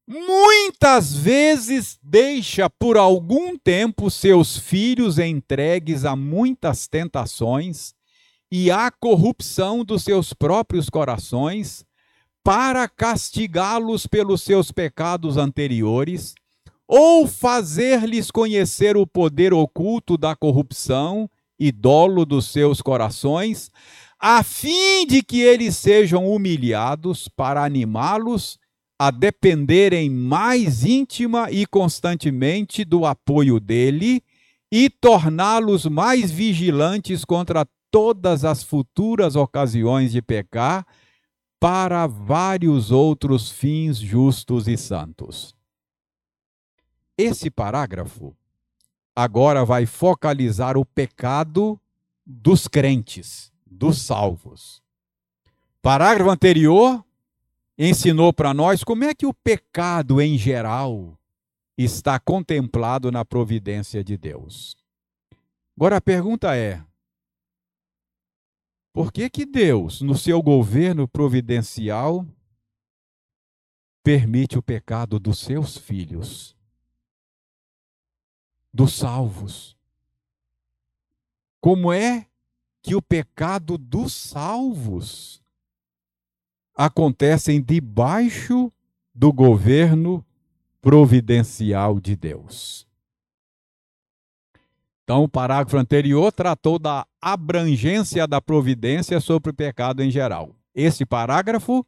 muitas 0.07 1.15
vezes 1.15 1.99
deixa 2.03 2.71
por 2.71 2.97
algum 2.97 3.59
tempo 3.59 4.11
seus 4.11 4.57
filhos 4.57 5.19
entregues 5.19 6.05
a 6.05 6.15
muitas 6.15 6.87
tentações 6.87 7.93
e 8.51 8.71
à 8.71 8.91
corrupção 8.91 9.85
dos 9.85 10.05
seus 10.05 10.33
próprios 10.33 10.89
corações 10.89 11.85
para 12.45 12.89
castigá-los 12.89 14.07
pelos 14.07 14.43
seus 14.43 14.71
pecados 14.71 15.37
anteriores, 15.37 16.33
ou 16.87 17.27
fazer-lhes 17.27 18.31
conhecer 18.31 18.97
o 18.97 19.05
poder 19.05 19.53
oculto 19.53 20.17
da 20.17 20.37
corrupção 20.37 21.29
e 21.59 21.73
dolo 21.73 22.25
dos 22.25 22.47
seus 22.53 22.81
corações, 22.81 23.69
a 24.17 24.45
fim 24.45 25.05
de 25.09 25.25
que 25.25 25.41
eles 25.41 25.77
sejam 25.77 26.31
humilhados 26.31 27.27
para 27.27 27.65
animá-los 27.65 28.61
a 28.99 29.11
dependerem 29.11 30.09
mais 30.09 30.85
íntima 30.85 31.51
e 31.51 31.67
constantemente 31.67 32.85
do 32.85 33.05
apoio 33.05 33.61
dele 33.61 34.23
e 34.73 34.89
torná-los 34.89 35.87
mais 35.87 36.31
vigilantes 36.31 37.25
contra 37.25 37.67
todas 37.91 38.45
as 38.45 38.63
futuras 38.63 39.37
ocasiões 39.37 40.13
de 40.13 40.23
pecar 40.23 40.87
para 41.61 42.07
vários 42.07 42.91
outros 42.91 43.51
fins 43.51 43.99
justos 43.99 44.67
e 44.67 44.77
santos. 44.77 45.55
Esse 47.19 47.51
parágrafo 47.51 48.35
agora 49.15 49.65
vai 49.65 49.87
focalizar 49.87 50.77
o 50.77 50.85
pecado 50.85 51.81
dos 52.25 52.69
crentes, 52.69 53.53
dos 53.65 54.03
salvos. 54.03 54.83
Parágrafo 55.81 56.31
anterior 56.31 57.06
ensinou 57.79 58.33
para 58.33 58.55
nós 58.55 58.83
como 58.83 59.05
é 59.05 59.15
que 59.15 59.27
o 59.27 59.35
pecado 59.35 60.21
em 60.21 60.39
geral 60.39 61.19
está 61.77 62.19
contemplado 62.19 63.13
na 63.13 63.25
providência 63.25 64.03
de 64.03 64.17
Deus. 64.17 64.77
Agora 65.77 65.99
a 65.99 66.01
pergunta 66.01 66.57
é: 66.57 66.83
por 68.93 69.13
que, 69.13 69.29
que 69.29 69.45
Deus, 69.45 70.01
no 70.01 70.17
seu 70.17 70.43
governo 70.43 71.07
providencial, 71.07 72.27
permite 74.03 74.57
o 74.57 74.63
pecado 74.63 75.21
dos 75.21 75.39
seus 75.41 75.77
filhos, 75.77 76.57
dos 78.73 78.95
salvos? 78.95 79.77
Como 81.61 81.93
é 81.93 82.27
que 82.81 82.95
o 82.95 83.03
pecado 83.03 83.77
dos 83.77 84.15
salvos 84.15 85.43
acontecem 86.77 87.63
debaixo 87.63 88.71
do 89.15 89.33
governo 89.33 90.25
providencial 90.83 91.99
de 91.99 92.15
Deus? 92.15 92.87
Então, 95.03 95.23
o 95.23 95.29
parágrafo 95.29 95.77
anterior 95.77 96.33
tratou 96.33 96.79
da 96.79 97.07
abrangência 97.21 98.27
da 98.27 98.41
providência 98.41 99.21
sobre 99.21 99.51
o 99.51 99.55
pecado 99.55 100.03
em 100.03 100.11
geral. 100.11 100.55
Esse 100.75 101.07
parágrafo 101.07 101.87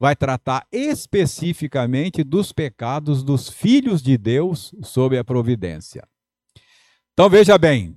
vai 0.00 0.16
tratar 0.16 0.66
especificamente 0.72 2.24
dos 2.24 2.52
pecados 2.52 3.22
dos 3.22 3.48
filhos 3.48 4.02
de 4.02 4.16
Deus 4.16 4.74
sob 4.82 5.16
a 5.16 5.22
providência. 5.22 6.08
Então, 7.12 7.28
veja 7.30 7.56
bem. 7.56 7.96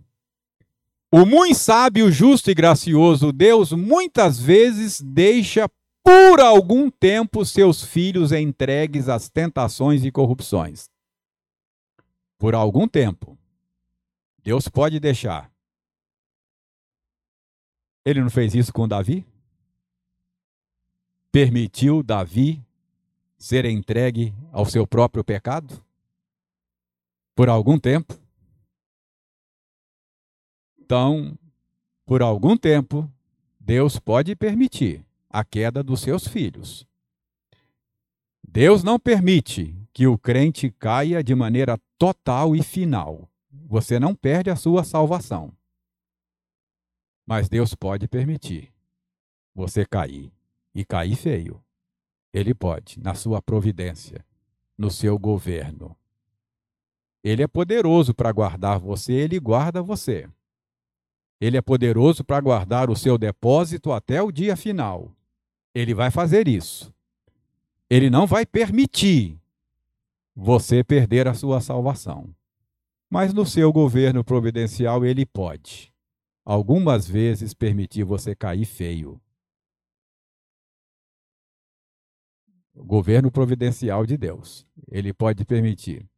O 1.10 1.26
muito 1.26 1.56
sábio, 1.56 2.12
justo 2.12 2.52
e 2.52 2.54
gracioso 2.54 3.32
Deus 3.32 3.72
muitas 3.72 4.38
vezes 4.38 5.00
deixa 5.02 5.70
por 6.08 6.40
algum 6.40 6.90
tempo 6.90 7.44
seus 7.44 7.84
filhos 7.84 8.32
entregues 8.32 9.10
às 9.10 9.28
tentações 9.28 10.06
e 10.06 10.12
corrupções. 10.12 10.90
Por 12.38 12.56
algum 12.56 12.88
tempo. 12.88 13.38
Deus 14.42 14.70
pode 14.70 15.02
deixar. 15.02 15.52
Ele 18.06 18.22
não 18.22 18.30
fez 18.30 18.56
isso 18.56 18.72
com 18.72 18.88
Davi? 18.88 19.28
Permitiu 21.30 22.02
Davi 22.02 22.64
ser 23.38 23.66
entregue 23.66 24.34
ao 24.54 24.66
seu 24.66 24.88
próprio 24.88 25.26
pecado? 25.26 25.84
Por 27.36 27.50
algum 27.50 27.78
tempo? 27.78 28.18
Então, 30.80 31.38
por 32.06 32.22
algum 32.22 32.56
tempo, 32.56 33.12
Deus 33.60 34.00
pode 34.00 34.38
permitir 34.38 35.07
a 35.38 35.44
queda 35.44 35.84
dos 35.84 36.02
seus 36.02 36.28
filhos. 36.28 36.84
Deus 38.44 38.84
não 38.84 39.00
permite 39.00 39.76
que 39.94 40.08
o 40.08 40.18
crente 40.18 40.72
caia 40.72 41.24
de 41.24 41.36
maneira 41.36 41.80
total 41.96 42.56
e 42.56 42.64
final. 42.64 43.30
Você 43.68 44.00
não 44.00 44.16
perde 44.16 44.50
a 44.50 44.56
sua 44.56 44.84
salvação. 44.84 45.54
Mas 47.24 47.48
Deus 47.48 47.76
pode 47.76 48.08
permitir 48.08 48.74
você 49.54 49.86
cair 49.86 50.34
e 50.74 50.84
cair 50.84 51.16
feio. 51.16 51.64
Ele 52.34 52.56
pode, 52.56 53.00
na 53.00 53.14
sua 53.14 53.40
providência, 53.40 54.26
no 54.76 54.90
seu 54.90 55.20
governo. 55.20 55.96
Ele 57.24 57.44
é 57.44 57.48
poderoso 57.48 58.12
para 58.12 58.32
guardar 58.32 58.80
você, 58.80 59.14
ele 59.14 59.40
guarda 59.40 59.84
você. 59.84 60.28
Ele 61.40 61.58
é 61.58 61.62
poderoso 61.62 62.24
para 62.24 62.42
guardar 62.42 62.90
o 62.90 62.96
seu 62.96 63.20
depósito 63.20 63.92
até 63.92 64.20
o 64.20 64.32
dia 64.32 64.58
final. 64.58 65.14
Ele 65.78 65.94
vai 65.94 66.10
fazer 66.10 66.48
isso. 66.48 66.92
Ele 67.88 68.10
não 68.10 68.26
vai 68.26 68.48
permitir 68.48 69.40
você 70.36 70.84
perder 70.84 71.28
a 71.28 71.36
sua 71.36 71.62
salvação. 71.62 72.36
Mas 73.08 73.32
no 73.32 73.46
seu 73.46 73.72
governo 73.72 74.24
providencial 74.24 75.06
ele 75.06 75.24
pode, 75.24 75.94
algumas 76.44 77.08
vezes, 77.08 77.54
permitir 77.54 78.04
você 78.04 78.36
cair 78.36 78.66
feio. 78.66 79.22
O 82.74 82.84
governo 82.84 83.32
providencial 83.32 84.04
de 84.04 84.18
Deus. 84.18 84.66
Ele 84.88 85.14
pode 85.14 85.46
permitir. 85.46 86.10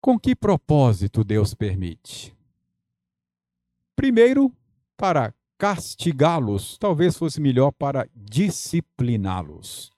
Com 0.00 0.18
que 0.18 0.34
propósito 0.34 1.22
Deus 1.22 1.52
permite? 1.52 2.34
Primeiro, 3.94 4.50
para 4.96 5.34
castigá-los, 5.62 6.76
talvez 6.76 7.16
fosse 7.16 7.40
melhor 7.40 7.70
para 7.70 8.08
discipliná-los. 8.16 9.92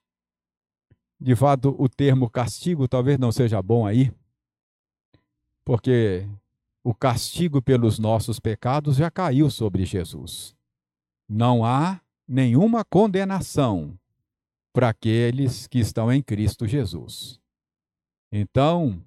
De 1.19 1.35
fato, 1.35 1.75
o 1.79 1.89
termo 1.89 2.29
castigo 2.29 2.87
talvez 2.87 3.17
não 3.17 3.31
seja 3.31 3.63
bom 3.63 3.87
aí, 3.87 4.13
porque 5.65 6.29
o 6.83 6.93
castigo 6.93 7.63
pelos 7.63 7.97
nossos 7.97 8.39
pecados 8.39 8.97
já 8.97 9.09
caiu 9.09 9.49
sobre 9.49 9.85
Jesus. 9.85 10.55
Não 11.27 11.65
há 11.65 11.99
nenhuma 12.27 12.85
condenação 12.85 13.97
para 14.71 14.89
aqueles 14.89 15.65
que 15.65 15.79
estão 15.79 16.13
em 16.13 16.21
Cristo 16.21 16.67
Jesus. 16.67 17.41
Então, 18.31 19.03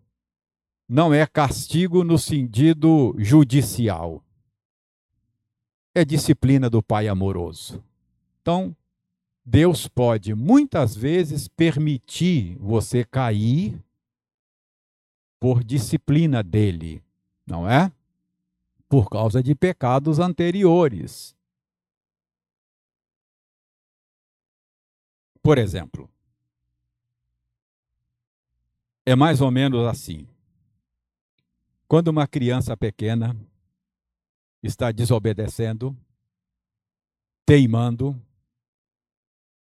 não 0.89 1.15
é 1.15 1.25
castigo 1.25 2.03
no 2.03 2.19
sentido 2.19 3.15
judicial 3.17 4.25
é 5.95 6.05
disciplina 6.05 6.69
do 6.71 6.83
Pai 6.83 7.09
amoroso. 7.09 7.83
Então, 8.41 8.77
Deus 9.45 9.89
pode 9.89 10.35
muitas 10.35 10.95
vezes 10.95 11.49
permitir 11.49 12.57
você 12.59 13.05
cair 13.05 13.83
por 15.41 15.65
disciplina 15.65 16.43
dele, 16.43 17.03
não 17.47 17.69
é? 17.69 17.91
Por 18.89 19.09
causa 19.09 19.43
de 19.43 19.55
pecados 19.55 20.19
anteriores. 20.19 21.35
Por 25.43 25.57
exemplo, 25.57 26.11
é 29.07 29.17
mais 29.17 29.41
ou 29.41 29.51
menos 29.51 29.87
assim. 29.87 30.27
Quando 31.87 32.09
uma 32.09 32.27
criança 32.27 32.77
pequena 32.77 33.35
está 34.63 34.91
desobedecendo, 34.91 35.97
teimando, 37.47 38.21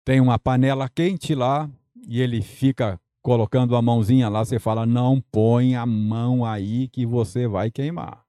tem 0.05 0.21
uma 0.21 0.39
panela 0.39 0.89
quente 0.89 1.35
lá 1.35 1.71
e 2.07 2.21
ele 2.21 2.41
fica 2.41 2.99
colocando 3.23 3.77
a 3.77 3.83
mãozinha 3.83 4.29
lá, 4.29 4.45
você 4.45 4.59
fala: 4.59 4.87
não 4.87 5.21
põe 5.21 5.75
a 5.75 5.85
mão 5.85 6.45
aí 6.45 6.89
que 6.89 7.05
você 7.05 7.47
vai 7.47 7.71
queimar. 7.71 8.25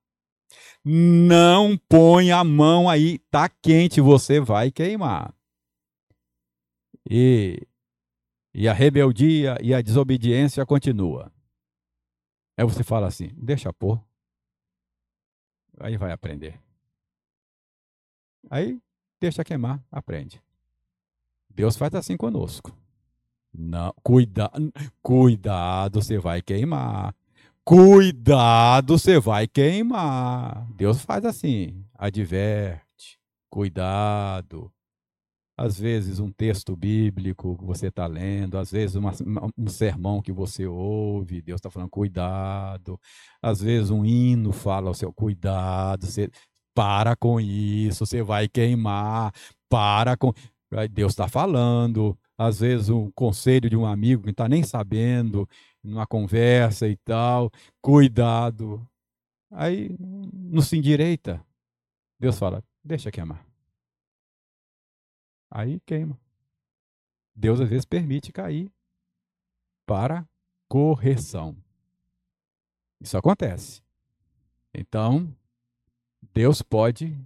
Não 0.83 1.77
põe 1.87 2.31
a 2.31 2.43
mão 2.43 2.89
aí, 2.89 3.19
tá 3.31 3.47
quente, 3.47 4.01
você 4.01 4.39
vai 4.39 4.71
queimar. 4.71 5.33
E, 7.09 7.65
e 8.53 8.67
a 8.67 8.73
rebeldia 8.73 9.57
e 9.61 9.73
a 9.73 9.81
desobediência 9.81 10.65
continua. 10.65 11.31
Aí 12.57 12.65
você 12.65 12.83
fala 12.83 13.07
assim: 13.07 13.29
deixa 13.37 13.71
pôr, 13.71 14.03
Aí 15.79 15.97
vai 15.97 16.11
aprender. 16.11 16.59
Aí 18.49 18.79
deixa 19.19 19.43
queimar, 19.43 19.83
aprende. 19.91 20.41
Deus 21.49 21.75
faz 21.75 21.93
assim 21.95 22.15
conosco. 22.15 22.75
Não, 23.53 23.93
cuida, 24.03 24.51
cuidado, 25.01 26.01
você 26.01 26.17
vai 26.17 26.41
queimar. 26.41 27.15
Cuidado, 27.63 28.97
você 28.97 29.19
vai 29.19 29.47
queimar. 29.47 30.67
Deus 30.71 31.01
faz 31.01 31.25
assim, 31.25 31.85
adverte, 31.95 33.19
cuidado 33.49 34.71
às 35.59 35.77
vezes 35.77 36.19
um 36.19 36.31
texto 36.31 36.73
bíblico 36.73 37.57
que 37.57 37.65
você 37.65 37.87
está 37.87 38.07
lendo, 38.07 38.57
às 38.57 38.71
vezes 38.71 38.95
uma, 38.95 39.11
um 39.57 39.67
sermão 39.67 40.21
que 40.21 40.31
você 40.31 40.65
ouve, 40.65 41.41
Deus 41.41 41.59
está 41.59 41.69
falando 41.69 41.89
cuidado, 41.89 42.97
às 43.41 43.61
vezes 43.61 43.89
um 43.89 44.05
hino 44.05 44.53
fala 44.53 44.87
ao 44.87 44.93
seu 44.93 45.11
cuidado, 45.11 46.05
você 46.05 46.29
para 46.73 47.13
com 47.13 47.41
isso, 47.41 48.05
você 48.05 48.23
vai 48.23 48.47
queimar, 48.47 49.33
para 49.67 50.15
com. 50.15 50.31
Deus 50.91 51.11
está 51.11 51.27
falando, 51.27 52.17
às 52.37 52.61
vezes 52.61 52.89
um 52.89 53.11
conselho 53.11 53.69
de 53.69 53.75
um 53.75 53.85
amigo 53.85 54.21
que 54.21 54.27
não 54.27 54.31
está 54.31 54.47
nem 54.47 54.63
sabendo, 54.63 55.45
numa 55.83 56.07
conversa 56.07 56.87
e 56.87 56.95
tal, 56.95 57.51
cuidado. 57.81 58.81
Aí 59.51 59.93
não 59.99 60.61
se 60.61 60.77
endireita. 60.77 61.43
Deus 62.17 62.39
fala, 62.39 62.63
deixa 62.81 63.11
queimar. 63.11 63.48
Aí 65.49 65.79
queima. 65.81 66.19
Deus 67.35 67.59
às 67.59 67.69
vezes 67.69 67.85
permite 67.85 68.31
cair 68.31 68.71
para 69.85 70.27
correção. 70.67 71.55
Isso 72.99 73.17
acontece. 73.17 73.81
Então, 74.73 75.33
Deus 76.33 76.61
pode, 76.61 77.17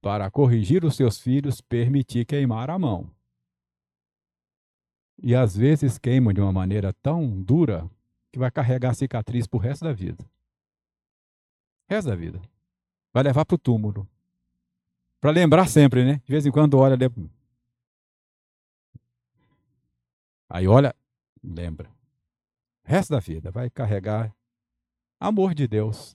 para 0.00 0.30
corrigir 0.30 0.84
os 0.84 0.94
seus 0.94 1.18
filhos, 1.18 1.60
permitir 1.60 2.24
queimar 2.26 2.70
a 2.70 2.78
mão. 2.78 3.10
E 5.22 5.34
às 5.34 5.56
vezes 5.56 5.98
queimam 5.98 6.32
de 6.32 6.40
uma 6.40 6.52
maneira 6.52 6.92
tão 6.92 7.42
dura 7.42 7.88
que 8.30 8.38
vai 8.38 8.50
carregar 8.50 8.94
cicatriz 8.94 9.46
o 9.50 9.58
resto 9.58 9.84
da 9.84 9.92
vida. 9.92 10.24
Resto 11.88 12.08
da 12.08 12.16
vida. 12.16 12.40
Vai 13.12 13.22
levar 13.22 13.44
para 13.44 13.54
o 13.54 13.58
túmulo. 13.58 14.08
Para 15.20 15.30
lembrar 15.30 15.68
sempre, 15.68 16.04
né? 16.04 16.20
De 16.24 16.30
vez 16.30 16.44
em 16.44 16.50
quando 16.50 16.78
olha, 16.78 16.96
Aí 20.54 20.68
olha, 20.68 20.94
lembra. 21.42 21.90
Resto 22.84 23.14
da 23.14 23.20
vida 23.20 23.50
vai 23.50 23.70
carregar 23.70 24.36
amor 25.18 25.54
de 25.54 25.66
Deus. 25.66 26.14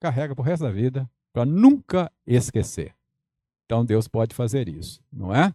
Carrega 0.00 0.34
pro 0.34 0.42
resto 0.42 0.64
da 0.64 0.72
vida 0.72 1.08
para 1.32 1.44
nunca 1.44 2.10
esquecer. 2.26 2.92
Então 3.64 3.84
Deus 3.84 4.08
pode 4.08 4.34
fazer 4.34 4.68
isso, 4.68 5.00
não 5.12 5.32
é? 5.32 5.54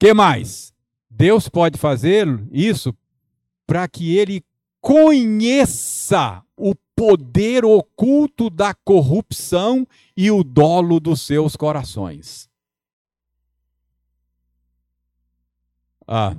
Que 0.00 0.12
mais? 0.12 0.74
Deus 1.08 1.48
pode 1.48 1.78
fazer 1.78 2.26
isso 2.50 2.92
para 3.64 3.86
que 3.86 4.16
ele 4.16 4.44
conheça 4.80 6.44
o 6.56 6.74
poder 6.96 7.64
oculto 7.64 8.50
da 8.50 8.74
corrupção 8.74 9.86
e 10.16 10.28
o 10.28 10.42
dolo 10.42 10.98
dos 10.98 11.20
seus 11.20 11.54
corações. 11.54 12.50
Ah, 16.04 16.34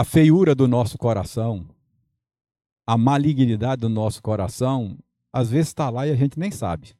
a 0.00 0.04
feiura 0.04 0.54
do 0.54 0.66
nosso 0.66 0.96
coração, 0.96 1.66
a 2.86 2.96
malignidade 2.96 3.82
do 3.82 3.88
nosso 3.90 4.22
coração, 4.22 4.96
às 5.30 5.50
vezes 5.50 5.66
está 5.68 5.90
lá 5.90 6.06
e 6.06 6.10
a 6.10 6.16
gente 6.16 6.38
nem 6.38 6.50
sabe. 6.50 6.96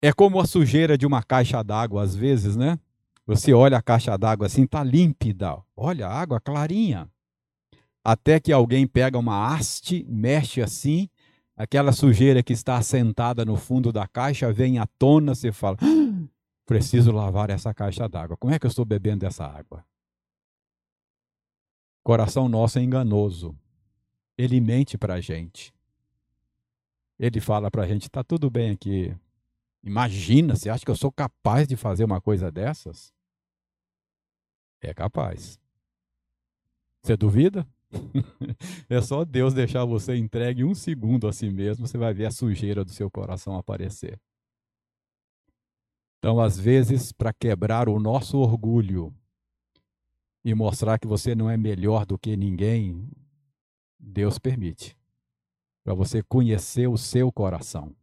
É 0.00 0.10
como 0.10 0.40
a 0.40 0.46
sujeira 0.46 0.96
de 0.96 1.04
uma 1.04 1.22
caixa 1.22 1.62
d'água, 1.62 2.02
às 2.02 2.16
vezes, 2.16 2.56
né? 2.56 2.78
Você 3.26 3.52
olha 3.52 3.76
a 3.76 3.82
caixa 3.82 4.16
d'água 4.16 4.46
assim, 4.46 4.64
está 4.64 4.82
límpida. 4.82 5.62
Olha, 5.76 6.08
a 6.08 6.18
água 6.18 6.40
clarinha. 6.40 7.06
até 8.02 8.40
que 8.40 8.54
alguém 8.54 8.86
pega 8.86 9.18
uma 9.18 9.52
haste, 9.52 10.02
mexe 10.08 10.62
assim, 10.62 11.10
aquela 11.54 11.92
sujeira 11.92 12.42
que 12.42 12.54
está 12.54 12.78
assentada 12.78 13.44
no 13.44 13.56
fundo 13.56 13.92
da 13.92 14.08
caixa 14.08 14.50
vem 14.50 14.78
à 14.78 14.86
tona, 14.98 15.34
você 15.34 15.52
fala: 15.52 15.76
ah, 15.82 16.05
preciso 16.66 17.12
lavar 17.12 17.48
essa 17.48 17.72
caixa 17.72 18.08
d'água. 18.08 18.36
Como 18.36 18.52
é 18.52 18.58
que 18.58 18.66
eu 18.66 18.68
estou 18.68 18.84
bebendo 18.84 19.24
essa 19.24 19.46
água? 19.46 19.84
Coração 22.02 22.48
nosso 22.48 22.78
é 22.78 22.82
enganoso. 22.82 23.56
Ele 24.36 24.60
mente 24.60 24.98
para 24.98 25.14
a 25.14 25.20
gente. 25.20 25.72
Ele 27.18 27.40
fala 27.40 27.70
para 27.70 27.84
a 27.84 27.86
gente: 27.86 28.02
está 28.02 28.22
tudo 28.22 28.50
bem 28.50 28.70
aqui. 28.70 29.16
Imagina, 29.82 30.56
você 30.56 30.68
acha 30.68 30.84
que 30.84 30.90
eu 30.90 30.96
sou 30.96 31.12
capaz 31.12 31.66
de 31.66 31.76
fazer 31.76 32.04
uma 32.04 32.20
coisa 32.20 32.50
dessas? 32.50 33.14
É 34.80 34.92
capaz. 34.92 35.58
Você 37.02 37.16
duvida? 37.16 37.66
é 38.90 39.00
só 39.00 39.24
Deus 39.24 39.54
deixar 39.54 39.84
você 39.84 40.16
entregue 40.16 40.64
um 40.64 40.74
segundo 40.74 41.28
a 41.28 41.32
si 41.32 41.48
mesmo, 41.50 41.86
você 41.86 41.96
vai 41.96 42.12
ver 42.12 42.26
a 42.26 42.30
sujeira 42.32 42.84
do 42.84 42.90
seu 42.90 43.08
coração 43.10 43.56
aparecer. 43.56 44.20
Então, 46.26 46.40
às 46.40 46.58
vezes, 46.58 47.12
para 47.12 47.32
quebrar 47.32 47.88
o 47.88 48.00
nosso 48.00 48.36
orgulho 48.38 49.14
e 50.44 50.52
mostrar 50.56 50.98
que 50.98 51.06
você 51.06 51.36
não 51.36 51.48
é 51.48 51.56
melhor 51.56 52.04
do 52.04 52.18
que 52.18 52.36
ninguém, 52.36 53.08
Deus 53.96 54.36
permite. 54.36 54.98
Para 55.84 55.94
você 55.94 56.24
conhecer 56.24 56.88
o 56.88 56.98
seu 56.98 57.30
coração. 57.30 57.94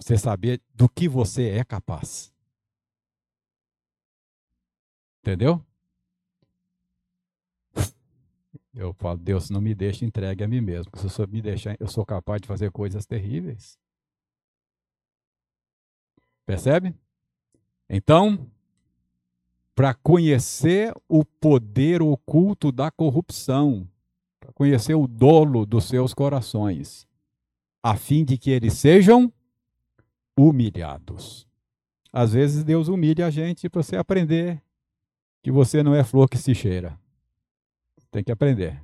Você 0.00 0.16
saber 0.16 0.62
do 0.72 0.88
que 0.88 1.08
você 1.08 1.48
é 1.48 1.64
capaz. 1.64 2.32
Entendeu? 5.18 5.60
Eu 8.72 8.92
falo, 8.92 9.18
Deus, 9.18 9.50
não 9.50 9.60
me 9.60 9.74
deixe 9.74 10.04
entregue 10.04 10.44
a 10.44 10.48
mim 10.48 10.60
mesmo. 10.60 10.92
Se 10.96 11.20
eu 11.20 11.26
me 11.26 11.42
deixar, 11.42 11.76
eu 11.80 11.88
sou 11.88 12.06
capaz 12.06 12.40
de 12.40 12.46
fazer 12.46 12.70
coisas 12.70 13.04
terríveis. 13.04 13.81
Percebe? 16.44 16.94
Então, 17.88 18.46
para 19.74 19.94
conhecer 19.94 20.94
o 21.08 21.24
poder 21.24 22.02
oculto 22.02 22.70
da 22.70 22.90
corrupção, 22.90 23.88
para 24.38 24.52
conhecer 24.52 24.94
o 24.94 25.06
dolo 25.06 25.64
dos 25.64 25.84
seus 25.84 26.12
corações, 26.12 27.06
a 27.82 27.96
fim 27.96 28.24
de 28.24 28.36
que 28.36 28.50
eles 28.50 28.74
sejam 28.74 29.32
humilhados. 30.36 31.46
Às 32.12 32.32
vezes 32.32 32.62
Deus 32.62 32.88
humilha 32.88 33.26
a 33.26 33.30
gente 33.30 33.68
para 33.68 33.82
você 33.82 33.96
aprender 33.96 34.62
que 35.42 35.50
você 35.50 35.82
não 35.82 35.94
é 35.94 36.04
flor 36.04 36.28
que 36.28 36.38
se 36.38 36.54
cheira. 36.54 36.98
Tem 38.10 38.22
que 38.22 38.30
aprender. 38.30 38.80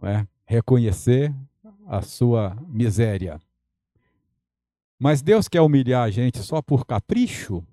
Não 0.00 0.08
é? 0.08 0.26
Reconhecer 0.46 1.34
a 1.86 2.00
sua 2.00 2.56
miséria. 2.68 3.40
Mas 5.02 5.20
Deus 5.20 5.48
quer 5.48 5.60
humilhar 5.60 6.04
a 6.04 6.10
gente 6.12 6.38
só 6.38 6.62
por 6.62 6.86
capricho? 6.86 7.66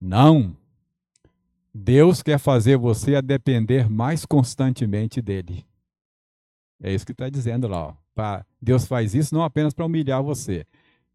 Não. 0.00 0.56
Deus 1.74 2.22
quer 2.22 2.38
fazer 2.38 2.76
você 2.76 3.16
a 3.16 3.20
depender 3.20 3.90
mais 3.90 4.24
constantemente 4.24 5.20
dele. 5.20 5.66
É 6.80 6.94
isso 6.94 7.04
que 7.04 7.10
está 7.10 7.28
dizendo 7.28 7.66
lá. 7.66 7.88
Ó. 7.88 7.94
Deus 8.62 8.86
faz 8.86 9.16
isso 9.16 9.34
não 9.34 9.42
apenas 9.42 9.74
para 9.74 9.84
humilhar 9.84 10.22
você, 10.22 10.64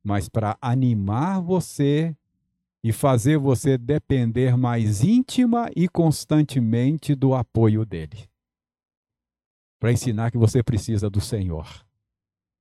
mas 0.03 0.27
para 0.27 0.57
animar 0.61 1.39
você 1.39 2.13
e 2.83 2.91
fazer 2.91 3.37
você 3.37 3.77
depender 3.77 4.57
mais 4.57 5.05
íntima 5.05 5.71
e 5.73 5.87
constantemente 5.87 7.15
do 7.15 7.33
apoio 7.33 7.85
dele 7.85 8.27
para 9.79 9.93
ensinar 9.93 10.31
que 10.31 10.37
você 10.37 10.61
precisa 10.61 11.09
do 11.09 11.21
Senhor. 11.21 11.65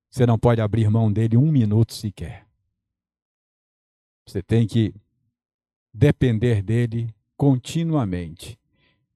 Você 0.08 0.24
não 0.24 0.38
pode 0.38 0.60
abrir 0.60 0.88
mão 0.88 1.12
dele 1.12 1.36
um 1.36 1.50
minuto 1.50 1.92
sequer. 1.92 2.51
Você 4.26 4.42
tem 4.42 4.66
que 4.66 4.94
depender 5.92 6.62
dele 6.62 7.14
continuamente 7.36 8.58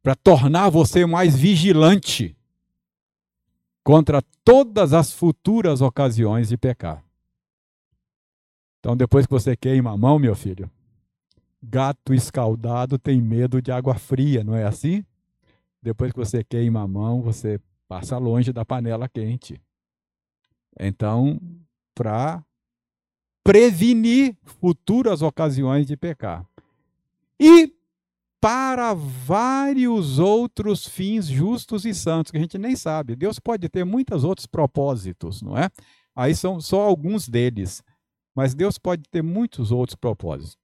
para 0.02 0.14
tornar 0.14 0.68
você 0.68 1.06
mais 1.06 1.34
vigilante 1.34 2.36
contra 3.82 4.20
todas 4.44 4.92
as 4.92 5.12
futuras 5.12 5.80
ocasiões 5.80 6.48
de 6.48 6.56
pecar. 6.56 7.04
Então, 8.78 8.96
depois 8.96 9.26
que 9.26 9.32
você 9.32 9.56
queima 9.56 9.90
a 9.90 9.96
mão, 9.96 10.18
meu 10.18 10.34
filho, 10.34 10.70
gato 11.62 12.14
escaldado 12.14 12.98
tem 12.98 13.20
medo 13.20 13.60
de 13.60 13.72
água 13.72 13.94
fria, 13.94 14.44
não 14.44 14.54
é 14.54 14.64
assim? 14.64 15.04
Depois 15.82 16.12
que 16.12 16.18
você 16.18 16.44
queima 16.44 16.82
a 16.82 16.86
mão, 16.88 17.22
você 17.22 17.60
passa 17.88 18.18
longe 18.18 18.52
da 18.52 18.64
panela 18.64 19.08
quente. 19.08 19.60
Então, 20.78 21.40
para 21.94 22.44
prevenir 23.46 24.36
futuras 24.60 25.22
ocasiões 25.22 25.86
de 25.86 25.96
pecar. 25.96 26.44
E 27.38 27.72
para 28.40 28.92
vários 28.92 30.18
outros 30.18 30.86
fins 30.86 31.26
justos 31.26 31.84
e 31.84 31.94
santos, 31.94 32.30
que 32.30 32.36
a 32.36 32.40
gente 32.40 32.58
nem 32.58 32.74
sabe. 32.74 33.14
Deus 33.14 33.38
pode 33.38 33.68
ter 33.68 33.84
muitos 33.84 34.24
outros 34.24 34.46
propósitos, 34.46 35.42
não 35.42 35.56
é? 35.56 35.70
Aí 36.14 36.34
são 36.34 36.60
só 36.60 36.82
alguns 36.82 37.28
deles. 37.28 37.82
Mas 38.34 38.54
Deus 38.54 38.78
pode 38.78 39.04
ter 39.08 39.22
muitos 39.22 39.70
outros 39.70 39.96
propósitos. 39.96 40.58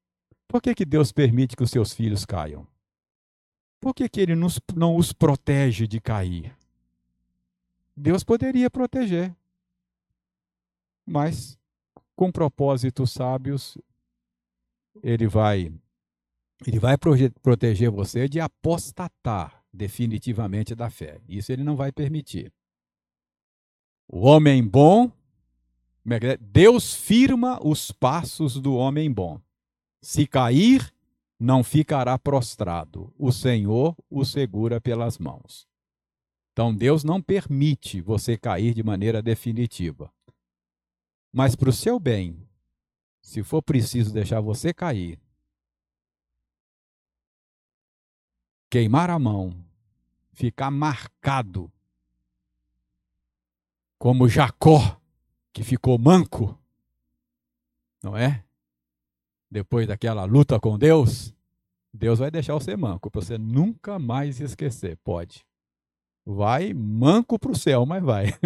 Por 0.47 0.61
que, 0.61 0.75
que 0.75 0.85
Deus 0.85 1.13
permite 1.13 1.57
que 1.57 1.63
os 1.63 1.71
seus 1.71 1.93
filhos 1.93 2.27
caiam? 2.27 2.67
Por 3.81 3.95
que, 3.95 4.09
que 4.09 4.21
Ele 4.21 4.35
nos, 4.35 4.61
não 4.75 4.97
os 4.97 5.13
protege 5.13 5.87
de 5.87 6.01
cair? 6.01 6.55
Deus 7.97 8.23
poderia 8.23 8.71
proteger. 8.71 9.35
Mas, 11.07 11.59
com 12.17 12.31
propósitos 12.31 13.13
sábios, 13.13 13.79
ele 15.03 15.27
vai 15.27 15.73
ele 16.67 16.79
vai 16.79 16.97
proteger 17.43 17.91
você 17.91 18.29
de 18.29 18.39
apostatar 18.39 19.65
definitivamente 19.73 20.75
da 20.75 20.91
fé. 20.91 21.21
Isso 21.29 21.51
ele 21.51 21.65
não 21.65 21.75
vai 21.75 21.91
permitir. 21.91 22.53
O 24.07 24.21
homem 24.27 24.65
bom, 24.65 25.11
é 26.07 26.37
Deus 26.37 26.95
firma 26.95 27.59
os 27.67 27.91
passos 27.91 28.61
do 28.61 28.75
homem 28.75 29.11
bom. 29.11 29.41
Se 30.01 30.27
cair, 30.27 30.93
não 31.39 31.65
ficará 31.65 32.19
prostrado. 32.19 33.13
O 33.19 33.33
Senhor 33.33 33.97
o 34.11 34.25
segura 34.25 34.81
pelas 34.81 35.19
mãos. 35.19 35.67
Então 36.53 36.75
Deus 36.75 37.03
não 37.03 37.21
permite 37.23 38.01
você 38.01 38.37
cair 38.37 38.75
de 38.75 38.83
maneira 38.83 39.23
definitiva. 39.23 40.13
Mas 41.33 41.57
para 41.57 41.71
o 41.71 41.73
seu 41.73 41.99
bem, 41.99 42.47
se 43.23 43.43
for 43.43 43.63
preciso 43.63 44.13
deixar 44.13 44.41
você 44.41 44.75
cair, 44.75 45.19
queimar 48.69 49.09
a 49.09 49.19
mão, 49.19 49.65
ficar 50.33 50.71
marcado, 50.71 51.73
como 53.99 54.29
Jacó, 54.29 55.01
que 55.53 55.63
ficou 55.63 55.97
manco, 55.99 56.59
não 58.03 58.17
é? 58.17 58.45
Depois 59.51 59.87
daquela 59.87 60.25
luta 60.25 60.59
com 60.59 60.79
Deus, 60.79 61.35
Deus 61.95 62.19
vai 62.19 62.31
deixar 62.31 62.55
você 62.55 62.77
manco, 62.77 63.11
para 63.11 63.21
você 63.21 63.39
nunca 63.39 63.99
mais 63.99 64.41
esquecer. 64.41 64.99
Pode. 65.05 65.47
Vai 66.25 66.73
manco 66.73 67.39
para 67.39 67.51
o 67.51 67.57
céu, 67.57 67.85
mas 67.85 68.03
vai. 68.03 68.27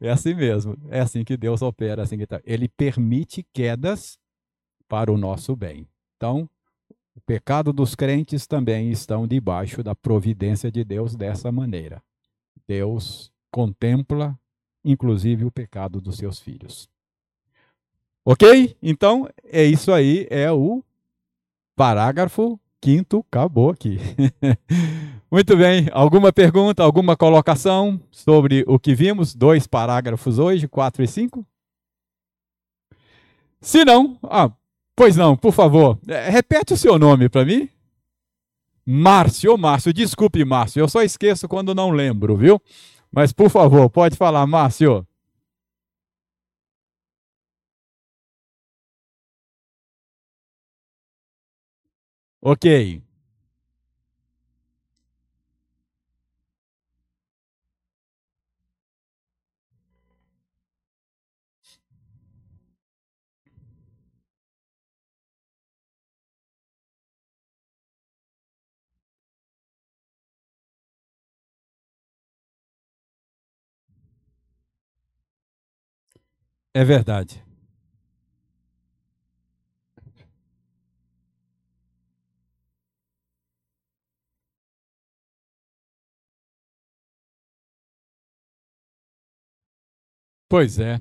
É? 0.00 0.06
é 0.08 0.10
assim 0.10 0.34
mesmo. 0.34 0.76
É 0.90 1.00
assim 1.00 1.24
que 1.24 1.36
Deus 1.36 1.62
opera. 1.62 2.02
Assim 2.02 2.18
que 2.18 2.26
tá. 2.26 2.40
Ele 2.44 2.68
permite 2.68 3.46
quedas 3.52 4.18
para 4.88 5.10
o 5.10 5.16
nosso 5.16 5.56
bem. 5.56 5.88
Então, 6.16 6.48
o 7.14 7.20
pecado 7.20 7.72
dos 7.72 7.94
crentes 7.94 8.46
também 8.46 8.90
estão 8.90 9.26
debaixo 9.26 9.82
da 9.82 9.94
providência 9.94 10.70
de 10.70 10.84
Deus 10.84 11.14
dessa 11.14 11.50
maneira. 11.50 12.02
Deus 12.66 13.32
contempla, 13.50 14.38
inclusive, 14.84 15.44
o 15.44 15.50
pecado 15.50 16.00
dos 16.00 16.16
seus 16.18 16.38
filhos. 16.40 16.88
Ok? 18.24 18.76
Então, 18.82 19.28
é 19.44 19.64
isso 19.64 19.92
aí, 19.92 20.26
é 20.30 20.50
o 20.52 20.82
parágrafo 21.74 22.58
quinto, 22.80 23.24
acabou 23.28 23.70
aqui. 23.70 23.98
Muito 25.32 25.56
bem. 25.56 25.88
Alguma 25.92 26.30
pergunta, 26.30 26.82
alguma 26.82 27.16
colocação 27.16 27.98
sobre 28.10 28.64
o 28.68 28.78
que 28.78 28.94
vimos? 28.94 29.34
Dois 29.34 29.66
parágrafos 29.66 30.38
hoje, 30.38 30.68
quatro 30.68 31.02
e 31.02 31.08
cinco? 31.08 31.46
Se 33.58 33.82
não, 33.82 34.18
ah, 34.24 34.52
pois 34.94 35.16
não, 35.16 35.34
por 35.34 35.52
favor, 35.52 35.98
é, 36.06 36.28
repete 36.28 36.74
o 36.74 36.76
seu 36.76 36.98
nome 36.98 37.30
para 37.30 37.46
mim. 37.46 37.66
Márcio, 38.84 39.56
Márcio, 39.56 39.90
desculpe, 39.90 40.44
Márcio, 40.44 40.80
eu 40.80 40.88
só 40.88 41.00
esqueço 41.02 41.48
quando 41.48 41.74
não 41.74 41.90
lembro, 41.92 42.36
viu? 42.36 42.60
Mas, 43.10 43.32
por 43.32 43.48
favor, 43.48 43.88
pode 43.88 44.16
falar, 44.16 44.46
Márcio. 44.46 45.06
Ok. 52.40 53.02
É 76.74 76.84
verdade. 76.84 77.42
Pois 90.48 90.78
é. 90.78 91.00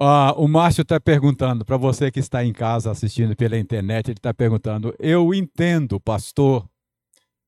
Ah, 0.00 0.32
o 0.36 0.46
Márcio 0.46 0.82
está 0.82 1.00
perguntando, 1.00 1.64
para 1.64 1.76
você 1.76 2.08
que 2.10 2.20
está 2.20 2.44
em 2.44 2.52
casa 2.52 2.90
assistindo 2.90 3.34
pela 3.34 3.58
internet, 3.58 4.08
ele 4.08 4.18
está 4.18 4.32
perguntando: 4.32 4.94
eu 4.98 5.34
entendo, 5.34 5.98
pastor, 5.98 6.68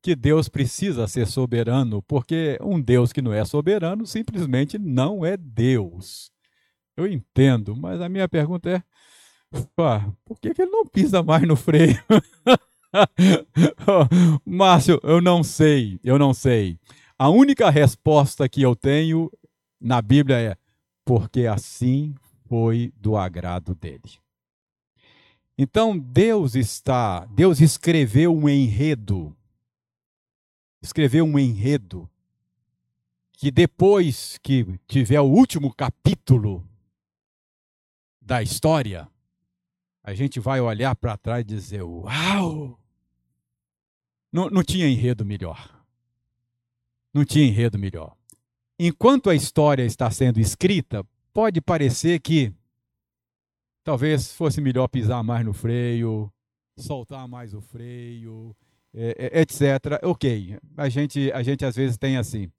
que 0.02 0.16
Deus 0.16 0.48
precisa 0.48 1.08
ser 1.08 1.26
soberano, 1.26 2.02
porque 2.02 2.58
um 2.62 2.80
Deus 2.80 3.12
que 3.12 3.22
não 3.22 3.32
é 3.32 3.44
soberano 3.44 4.06
simplesmente 4.06 4.78
não 4.78 5.24
é 5.24 5.36
Deus. 5.36 6.30
Eu 7.00 7.08
entendo, 7.08 7.74
mas 7.74 7.98
a 7.98 8.10
minha 8.10 8.28
pergunta 8.28 8.68
é: 8.68 8.82
pá, 9.74 10.12
por 10.22 10.38
que, 10.38 10.52
que 10.52 10.60
ele 10.60 10.70
não 10.70 10.84
pisa 10.84 11.22
mais 11.22 11.48
no 11.48 11.56
freio? 11.56 11.96
Márcio, 14.44 15.00
eu 15.02 15.18
não 15.22 15.42
sei, 15.42 15.98
eu 16.04 16.18
não 16.18 16.34
sei. 16.34 16.78
A 17.18 17.30
única 17.30 17.70
resposta 17.70 18.46
que 18.50 18.60
eu 18.60 18.76
tenho 18.76 19.32
na 19.80 20.02
Bíblia 20.02 20.36
é: 20.40 20.56
porque 21.02 21.46
assim 21.46 22.14
foi 22.46 22.92
do 22.96 23.16
agrado 23.16 23.74
dele. 23.74 24.20
Então 25.56 25.98
Deus 25.98 26.54
está, 26.54 27.24
Deus 27.24 27.62
escreveu 27.62 28.36
um 28.36 28.46
enredo, 28.46 29.34
escreveu 30.82 31.24
um 31.24 31.38
enredo 31.38 32.10
que 33.32 33.50
depois 33.50 34.38
que 34.42 34.78
tiver 34.86 35.18
o 35.22 35.24
último 35.24 35.72
capítulo 35.74 36.69
da 38.30 38.42
história, 38.42 39.08
a 40.02 40.14
gente 40.14 40.38
vai 40.38 40.60
olhar 40.60 40.94
para 40.96 41.16
trás 41.16 41.42
e 41.42 41.44
dizer: 41.44 41.82
Uau! 41.82 42.78
Não, 44.32 44.48
não 44.48 44.62
tinha 44.62 44.88
enredo 44.88 45.24
melhor. 45.24 45.84
Não 47.12 47.24
tinha 47.24 47.46
enredo 47.46 47.78
melhor 47.78 48.16
enquanto 48.82 49.28
a 49.28 49.34
história 49.34 49.84
está 49.84 50.10
sendo 50.10 50.40
escrita, 50.40 51.04
pode 51.34 51.60
parecer 51.60 52.18
que 52.18 52.50
talvez 53.84 54.32
fosse 54.32 54.58
melhor 54.58 54.88
pisar 54.88 55.22
mais 55.22 55.44
no 55.44 55.52
freio, 55.52 56.32
soltar 56.78 57.28
mais 57.28 57.52
o 57.52 57.60
freio, 57.60 58.56
é, 58.94 59.30
é, 59.34 59.40
etc. 59.42 60.00
Ok, 60.02 60.58
a 60.78 60.88
gente, 60.88 61.30
a 61.32 61.42
gente 61.42 61.62
às 61.62 61.76
vezes 61.76 61.98
tem 61.98 62.16
assim, 62.16 62.50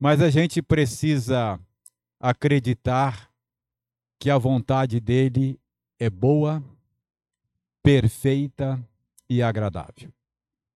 mas 0.00 0.22
a 0.22 0.30
gente 0.30 0.62
precisa 0.62 1.60
acreditar 2.18 3.30
que 4.18 4.30
a 4.30 4.38
vontade 4.38 5.00
dele 5.00 5.60
é 5.98 6.08
boa, 6.10 6.62
perfeita 7.82 8.82
e 9.28 9.42
agradável. 9.42 10.12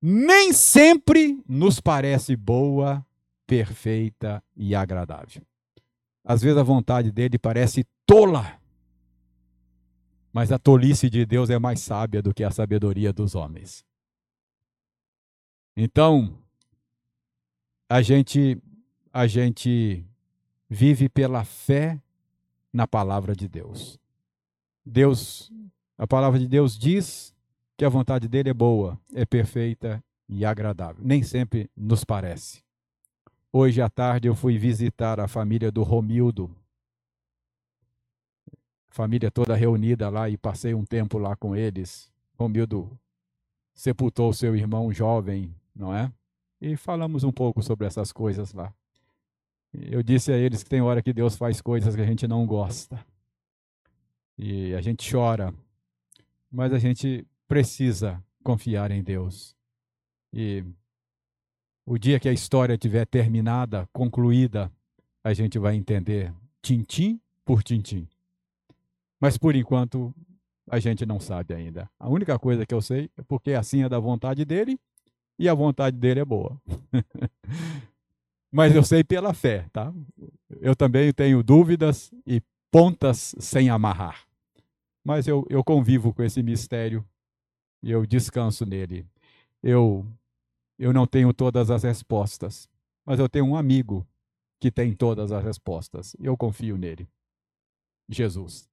Nem 0.00 0.52
sempre 0.52 1.42
nos 1.46 1.80
parece 1.80 2.36
boa, 2.36 3.04
perfeita 3.46 4.42
e 4.56 4.74
agradável. 4.74 5.42
Às 6.24 6.42
vezes 6.42 6.58
a 6.58 6.62
vontade 6.62 7.10
dele 7.10 7.38
parece 7.38 7.84
tola, 8.06 8.58
mas 10.32 10.52
a 10.52 10.58
tolice 10.58 11.10
de 11.10 11.26
Deus 11.26 11.50
é 11.50 11.58
mais 11.58 11.80
sábia 11.80 12.22
do 12.22 12.32
que 12.32 12.44
a 12.44 12.50
sabedoria 12.50 13.12
dos 13.12 13.34
homens. 13.34 13.84
Então, 15.76 16.38
a 17.88 18.00
gente 18.02 18.60
a 19.12 19.26
gente 19.26 20.04
vive 20.68 21.08
pela 21.08 21.44
fé 21.44 22.00
na 22.72 22.86
palavra 22.86 23.34
de 23.34 23.48
Deus. 23.48 23.98
Deus, 24.84 25.50
a 25.98 26.06
palavra 26.06 26.38
de 26.38 26.48
Deus 26.48 26.78
diz 26.78 27.34
que 27.76 27.84
a 27.84 27.88
vontade 27.88 28.28
dele 28.28 28.50
é 28.50 28.54
boa, 28.54 28.98
é 29.14 29.24
perfeita 29.24 30.02
e 30.28 30.44
agradável. 30.44 31.04
Nem 31.04 31.22
sempre 31.22 31.70
nos 31.76 32.04
parece. 32.04 32.62
Hoje 33.52 33.82
à 33.82 33.88
tarde 33.88 34.28
eu 34.28 34.34
fui 34.34 34.56
visitar 34.58 35.18
a 35.18 35.26
família 35.26 35.72
do 35.72 35.82
Romildo. 35.82 36.54
Família 38.90 39.30
toda 39.30 39.54
reunida 39.56 40.08
lá 40.08 40.28
e 40.28 40.36
passei 40.36 40.74
um 40.74 40.84
tempo 40.84 41.18
lá 41.18 41.34
com 41.34 41.56
eles. 41.56 42.12
Romildo 42.38 42.98
sepultou 43.74 44.32
seu 44.32 44.54
irmão 44.54 44.92
jovem, 44.92 45.54
não 45.74 45.94
é? 45.94 46.12
E 46.60 46.76
falamos 46.76 47.24
um 47.24 47.32
pouco 47.32 47.62
sobre 47.62 47.86
essas 47.86 48.12
coisas 48.12 48.52
lá. 48.52 48.72
Eu 49.72 50.02
disse 50.02 50.32
a 50.32 50.36
eles 50.36 50.62
que 50.62 50.70
tem 50.70 50.80
hora 50.80 51.02
que 51.02 51.12
Deus 51.12 51.36
faz 51.36 51.60
coisas 51.60 51.94
que 51.94 52.00
a 52.00 52.06
gente 52.06 52.26
não 52.26 52.46
gosta. 52.46 52.98
E 54.36 54.74
a 54.74 54.80
gente 54.80 55.08
chora, 55.10 55.54
mas 56.50 56.72
a 56.72 56.78
gente 56.78 57.26
precisa 57.46 58.22
confiar 58.42 58.90
em 58.90 59.02
Deus. 59.02 59.54
E 60.32 60.64
o 61.84 61.98
dia 61.98 62.18
que 62.18 62.28
a 62.28 62.32
história 62.32 62.78
tiver 62.78 63.04
terminada, 63.06 63.88
concluída, 63.92 64.72
a 65.22 65.34
gente 65.34 65.58
vai 65.58 65.76
entender 65.76 66.32
tintim 66.62 67.20
por 67.44 67.62
tintim. 67.62 68.08
Mas 69.20 69.36
por 69.36 69.54
enquanto, 69.54 70.14
a 70.70 70.78
gente 70.78 71.04
não 71.04 71.18
sabe 71.20 71.52
ainda. 71.52 71.90
A 71.98 72.08
única 72.08 72.38
coisa 72.38 72.64
que 72.64 72.72
eu 72.72 72.80
sei 72.80 73.10
é 73.16 73.22
porque 73.22 73.52
assim 73.52 73.82
é 73.82 73.88
da 73.88 73.98
vontade 73.98 74.44
dele 74.44 74.78
e 75.38 75.48
a 75.48 75.54
vontade 75.54 75.96
dele 75.96 76.20
é 76.20 76.24
boa. 76.24 76.60
Mas 78.50 78.74
eu 78.74 78.82
sei 78.82 79.04
pela 79.04 79.32
fé, 79.32 79.66
tá? 79.72 79.92
Eu 80.60 80.74
também 80.74 81.12
tenho 81.12 81.42
dúvidas 81.42 82.12
e 82.26 82.42
pontas 82.70 83.34
sem 83.38 83.70
amarrar. 83.70 84.26
Mas 85.04 85.26
eu, 85.26 85.46
eu 85.48 85.62
convivo 85.62 86.12
com 86.12 86.22
esse 86.22 86.42
mistério 86.42 87.04
e 87.82 87.90
eu 87.90 88.04
descanso 88.04 88.66
nele. 88.66 89.06
Eu 89.62 90.06
eu 90.78 90.94
não 90.94 91.06
tenho 91.06 91.32
todas 91.34 91.70
as 91.70 91.82
respostas, 91.82 92.66
mas 93.04 93.20
eu 93.20 93.28
tenho 93.28 93.44
um 93.44 93.54
amigo 93.54 94.06
que 94.58 94.70
tem 94.70 94.94
todas 94.94 95.30
as 95.30 95.44
respostas. 95.44 96.16
Eu 96.18 96.36
confio 96.38 96.78
nele. 96.78 97.06
Jesus. 98.08 98.69